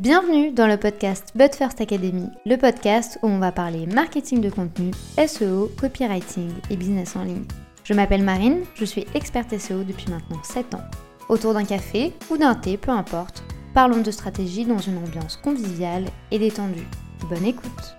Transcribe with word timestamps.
Bienvenue 0.00 0.50
dans 0.50 0.66
le 0.66 0.76
podcast 0.76 1.28
But 1.36 1.54
First 1.54 1.80
Academy, 1.80 2.26
le 2.46 2.56
podcast 2.56 3.16
où 3.22 3.28
on 3.28 3.38
va 3.38 3.52
parler 3.52 3.86
marketing 3.86 4.40
de 4.40 4.50
contenu, 4.50 4.90
SEO, 5.24 5.70
copywriting 5.80 6.50
et 6.68 6.76
business 6.76 7.14
en 7.14 7.22
ligne. 7.22 7.44
Je 7.84 7.94
m'appelle 7.94 8.24
Marine, 8.24 8.64
je 8.74 8.84
suis 8.84 9.06
experte 9.14 9.56
SEO 9.56 9.84
depuis 9.84 10.10
maintenant 10.10 10.42
7 10.42 10.74
ans. 10.74 10.84
Autour 11.28 11.54
d'un 11.54 11.64
café 11.64 12.12
ou 12.28 12.36
d'un 12.36 12.56
thé, 12.56 12.76
peu 12.76 12.90
importe, 12.90 13.44
parlons 13.72 14.00
de 14.00 14.10
stratégie 14.10 14.64
dans 14.64 14.78
une 14.78 14.98
ambiance 14.98 15.36
conviviale 15.36 16.06
et 16.32 16.40
détendue. 16.40 16.88
Bonne 17.30 17.44
écoute 17.44 17.96